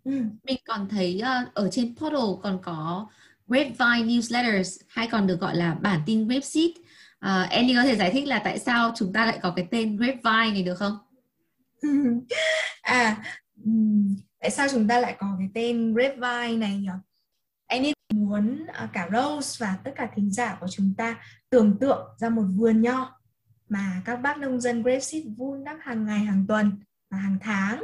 Ừ. 0.04 0.22
Mình 0.44 0.58
còn 0.66 0.88
thấy 0.88 1.22
uh, 1.22 1.54
ở 1.54 1.68
trên 1.72 1.96
portal 1.96 2.42
còn 2.42 2.58
có 2.62 3.06
Grapevine 3.47 4.15
Newsletters 4.15 4.81
hay 4.88 5.09
còn 5.12 5.26
được 5.26 5.41
gọi 5.41 5.57
là 5.57 5.75
bản 5.75 6.00
tin 6.07 6.29
Webseed 6.29 6.71
Uh, 7.25 7.50
Andy 7.50 7.75
có 7.75 7.83
thể 7.83 7.97
giải 7.97 8.11
thích 8.11 8.26
là 8.26 8.38
tại 8.38 8.59
sao 8.59 8.93
chúng 8.97 9.12
ta 9.12 9.26
lại 9.26 9.38
có 9.43 9.53
cái 9.57 9.67
tên 9.71 9.97
Grapevine 9.97 10.50
này 10.53 10.62
được 10.62 10.75
không? 10.75 10.99
à, 12.83 13.17
tại 14.41 14.50
sao 14.50 14.67
chúng 14.71 14.88
ta 14.88 15.00
lại 15.00 15.17
có 15.19 15.26
cái 15.38 15.49
tên 15.55 15.95
Grapevine 15.95 16.57
này 16.57 16.76
nhỉ? 16.76 16.88
Andy 17.67 17.93
muốn 18.15 18.67
uh, 18.85 18.93
cả 18.93 19.09
Rose 19.12 19.67
và 19.67 19.76
tất 19.85 19.91
cả 19.97 20.09
thính 20.17 20.31
giả 20.31 20.57
của 20.61 20.67
chúng 20.71 20.95
ta 20.97 21.17
tưởng 21.50 21.79
tượng 21.79 22.07
ra 22.19 22.29
một 22.29 22.45
vườn 22.57 22.83
nho 22.83 23.21
mà 23.69 24.03
các 24.05 24.17
bác 24.17 24.38
nông 24.38 24.61
dân 24.61 24.83
Grapeseed 24.83 25.25
vun 25.37 25.65
đắp 25.65 25.76
hàng 25.81 26.05
ngày, 26.05 26.19
hàng 26.19 26.45
tuần 26.49 26.81
và 27.11 27.19
hàng 27.19 27.38
tháng. 27.41 27.83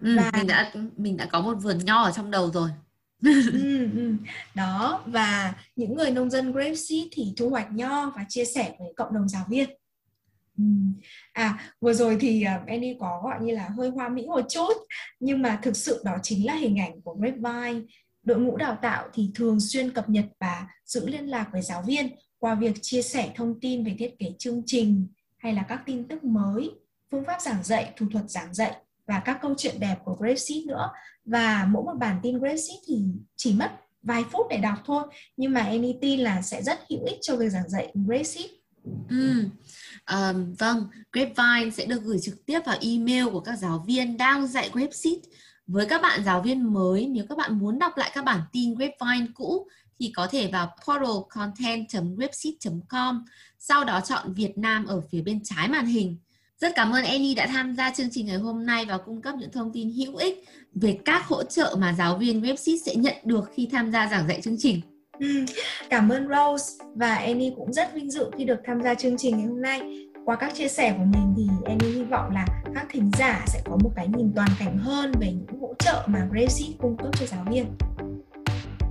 Ừ, 0.00 0.16
và 0.16 0.30
mình 0.34 0.46
đã 0.46 0.72
mình 0.96 1.16
đã 1.16 1.26
có 1.26 1.40
một 1.40 1.54
vườn 1.62 1.78
nho 1.78 2.02
ở 2.02 2.12
trong 2.12 2.30
đầu 2.30 2.50
rồi 2.50 2.70
ừ, 3.22 3.88
ừ. 3.96 4.14
đó 4.54 5.04
và 5.06 5.54
những 5.76 5.94
người 5.94 6.10
nông 6.10 6.30
dân 6.30 6.52
grapeseed 6.52 7.06
thì 7.12 7.32
thu 7.36 7.50
hoạch 7.50 7.72
nho 7.72 8.12
và 8.16 8.24
chia 8.28 8.44
sẻ 8.44 8.74
với 8.78 8.92
cộng 8.96 9.14
đồng 9.14 9.28
giáo 9.28 9.44
viên 9.48 9.68
ừ. 10.58 10.64
À 11.32 11.74
vừa 11.80 11.92
rồi 11.92 12.16
thì 12.20 12.42
à, 12.42 12.60
uh, 12.62 12.68
Annie 12.68 12.96
có 13.00 13.20
gọi 13.24 13.38
như 13.40 13.54
là 13.54 13.68
hơi 13.76 13.88
hoa 13.88 14.08
mỹ 14.08 14.26
một 14.26 14.44
chút 14.48 14.72
nhưng 15.20 15.42
mà 15.42 15.58
thực 15.62 15.76
sự 15.76 16.02
đó 16.04 16.16
chính 16.22 16.46
là 16.46 16.54
hình 16.54 16.78
ảnh 16.78 17.00
của 17.02 17.14
Grapevine 17.14 17.86
đội 18.22 18.38
ngũ 18.38 18.56
đào 18.56 18.78
tạo 18.82 19.08
thì 19.14 19.30
thường 19.34 19.60
xuyên 19.60 19.90
cập 19.90 20.08
nhật 20.08 20.24
và 20.40 20.66
giữ 20.84 21.08
liên 21.08 21.26
lạc 21.26 21.48
với 21.52 21.62
giáo 21.62 21.82
viên 21.86 22.10
qua 22.38 22.54
việc 22.54 22.74
chia 22.82 23.02
sẻ 23.02 23.32
thông 23.34 23.60
tin 23.60 23.84
về 23.84 23.96
thiết 23.98 24.18
kế 24.18 24.26
chương 24.38 24.62
trình 24.66 25.06
hay 25.38 25.52
là 25.52 25.62
các 25.68 25.82
tin 25.86 26.08
tức 26.08 26.24
mới 26.24 26.70
phương 27.10 27.24
pháp 27.24 27.40
giảng 27.40 27.62
dạy 27.62 27.92
thủ 27.96 28.06
thuật 28.12 28.30
giảng 28.30 28.54
dạy 28.54 28.72
và 29.08 29.22
các 29.24 29.38
câu 29.42 29.54
chuyện 29.58 29.80
đẹp 29.80 29.96
của 30.04 30.14
Grapeseed 30.14 30.66
nữa 30.66 30.90
và 31.24 31.68
mỗi 31.70 31.84
một 31.84 31.94
bản 31.98 32.20
tin 32.22 32.38
Grapeseed 32.38 32.78
thì 32.86 33.04
chỉ 33.36 33.54
mất 33.54 33.70
vài 34.02 34.24
phút 34.32 34.46
để 34.50 34.56
đọc 34.56 34.78
thôi 34.84 35.02
nhưng 35.36 35.52
mà 35.52 35.60
em 35.60 35.82
tin 36.00 36.20
là 36.20 36.42
sẽ 36.42 36.62
rất 36.62 36.78
hữu 36.90 37.04
ích 37.04 37.18
cho 37.22 37.36
việc 37.36 37.48
giảng 37.48 37.68
dạy 37.68 37.92
Grapeseed 37.94 38.50
Ừ. 39.08 39.44
Um, 40.10 40.54
vâng, 40.58 40.86
Grapevine 41.12 41.70
sẽ 41.70 41.86
được 41.86 42.02
gửi 42.02 42.18
trực 42.22 42.46
tiếp 42.46 42.60
vào 42.66 42.76
email 42.80 43.24
của 43.32 43.40
các 43.40 43.56
giáo 43.56 43.84
viên 43.86 44.16
đang 44.16 44.46
dạy 44.46 44.70
Grapeseed. 44.72 45.18
Với 45.66 45.86
các 45.86 46.02
bạn 46.02 46.24
giáo 46.24 46.42
viên 46.42 46.72
mới, 46.72 47.06
nếu 47.06 47.24
các 47.28 47.38
bạn 47.38 47.58
muốn 47.58 47.78
đọc 47.78 47.92
lại 47.96 48.10
các 48.14 48.24
bản 48.24 48.40
tin 48.52 48.74
Grapevine 48.74 49.26
cũ 49.34 49.68
thì 50.00 50.12
có 50.16 50.26
thể 50.26 50.50
vào 50.52 50.76
portalcontent.grapeseed.com, 50.86 53.24
sau 53.58 53.84
đó 53.84 54.00
chọn 54.00 54.34
Việt 54.34 54.58
Nam 54.58 54.86
ở 54.86 55.00
phía 55.10 55.22
bên 55.22 55.40
trái 55.44 55.68
màn 55.68 55.86
hình. 55.86 56.16
Rất 56.60 56.72
cảm 56.74 56.92
ơn 56.92 57.04
Annie 57.04 57.34
đã 57.34 57.46
tham 57.46 57.74
gia 57.74 57.90
chương 57.90 58.08
trình 58.10 58.26
ngày 58.26 58.36
hôm 58.36 58.66
nay 58.66 58.84
và 58.88 58.98
cung 58.98 59.22
cấp 59.22 59.34
những 59.38 59.52
thông 59.52 59.72
tin 59.72 59.90
hữu 59.90 60.16
ích 60.16 60.44
về 60.74 60.98
các 61.04 61.24
hỗ 61.26 61.42
trợ 61.42 61.76
mà 61.78 61.94
giáo 61.98 62.16
viên 62.18 62.42
Webseed 62.42 62.76
sẽ 62.86 62.94
nhận 62.94 63.14
được 63.24 63.50
khi 63.54 63.68
tham 63.72 63.92
gia 63.92 64.08
giảng 64.08 64.28
dạy 64.28 64.40
chương 64.40 64.56
trình. 64.58 64.80
Ừ, 65.20 65.44
cảm 65.90 66.08
ơn 66.08 66.28
Rose 66.28 66.84
và 66.94 67.14
Annie 67.14 67.52
cũng 67.56 67.72
rất 67.72 67.94
vinh 67.94 68.10
dự 68.10 68.30
khi 68.38 68.44
được 68.44 68.58
tham 68.66 68.82
gia 68.82 68.94
chương 68.94 69.16
trình 69.18 69.36
ngày 69.38 69.46
hôm 69.46 69.62
nay. 69.62 69.80
Qua 70.24 70.36
các 70.36 70.54
chia 70.54 70.68
sẻ 70.68 70.94
của 70.98 71.04
mình 71.04 71.34
thì 71.36 71.46
Annie 71.66 71.90
hy 71.90 72.02
vọng 72.02 72.30
là 72.34 72.46
các 72.74 72.86
thính 72.90 73.10
giả 73.18 73.44
sẽ 73.46 73.60
có 73.64 73.76
một 73.82 73.90
cái 73.96 74.08
nhìn 74.16 74.32
toàn 74.36 74.50
cảnh 74.58 74.78
hơn 74.78 75.12
về 75.20 75.32
những 75.32 75.60
hỗ 75.60 75.74
trợ 75.78 76.06
mà 76.06 76.28
Gracie 76.30 76.76
cung 76.78 76.96
cấp 76.96 77.18
cho 77.20 77.26
giáo 77.26 77.44
viên. 77.50 77.66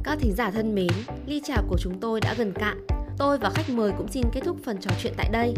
Các 0.03 0.17
thính 0.19 0.33
giả 0.37 0.51
thân 0.51 0.75
mến, 0.75 0.91
ly 1.25 1.41
trà 1.43 1.55
của 1.69 1.77
chúng 1.79 1.99
tôi 1.99 2.21
đã 2.21 2.33
gần 2.37 2.53
cạn. 2.55 2.87
Tôi 3.17 3.37
và 3.37 3.49
khách 3.49 3.69
mời 3.69 3.91
cũng 3.97 4.07
xin 4.07 4.23
kết 4.33 4.41
thúc 4.43 4.57
phần 4.63 4.77
trò 4.81 4.91
chuyện 5.03 5.13
tại 5.17 5.29
đây. 5.31 5.53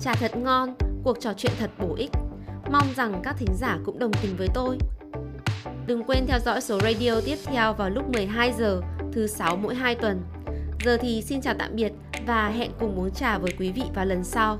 Trà 0.00 0.14
thật 0.14 0.36
ngon, 0.36 0.74
cuộc 1.08 1.20
trò 1.20 1.32
chuyện 1.36 1.52
thật 1.58 1.70
bổ 1.78 1.94
ích. 1.94 2.10
Mong 2.70 2.86
rằng 2.96 3.20
các 3.24 3.36
thính 3.38 3.54
giả 3.54 3.78
cũng 3.84 3.98
đồng 3.98 4.10
tình 4.22 4.36
với 4.36 4.48
tôi. 4.54 4.78
Đừng 5.86 6.04
quên 6.04 6.26
theo 6.26 6.38
dõi 6.38 6.60
số 6.60 6.80
radio 6.80 7.20
tiếp 7.24 7.36
theo 7.44 7.74
vào 7.74 7.90
lúc 7.90 8.08
12 8.12 8.52
giờ 8.58 8.80
thứ 9.12 9.26
sáu 9.26 9.56
mỗi 9.56 9.74
2 9.74 9.94
tuần. 9.94 10.22
Giờ 10.84 10.96
thì 11.00 11.22
xin 11.22 11.40
chào 11.40 11.54
tạm 11.58 11.76
biệt 11.76 11.92
và 12.26 12.48
hẹn 12.48 12.70
cùng 12.80 12.98
uống 12.98 13.10
trà 13.10 13.38
với 13.38 13.52
quý 13.58 13.72
vị 13.72 13.82
vào 13.94 14.04
lần 14.04 14.24
sau. 14.24 14.58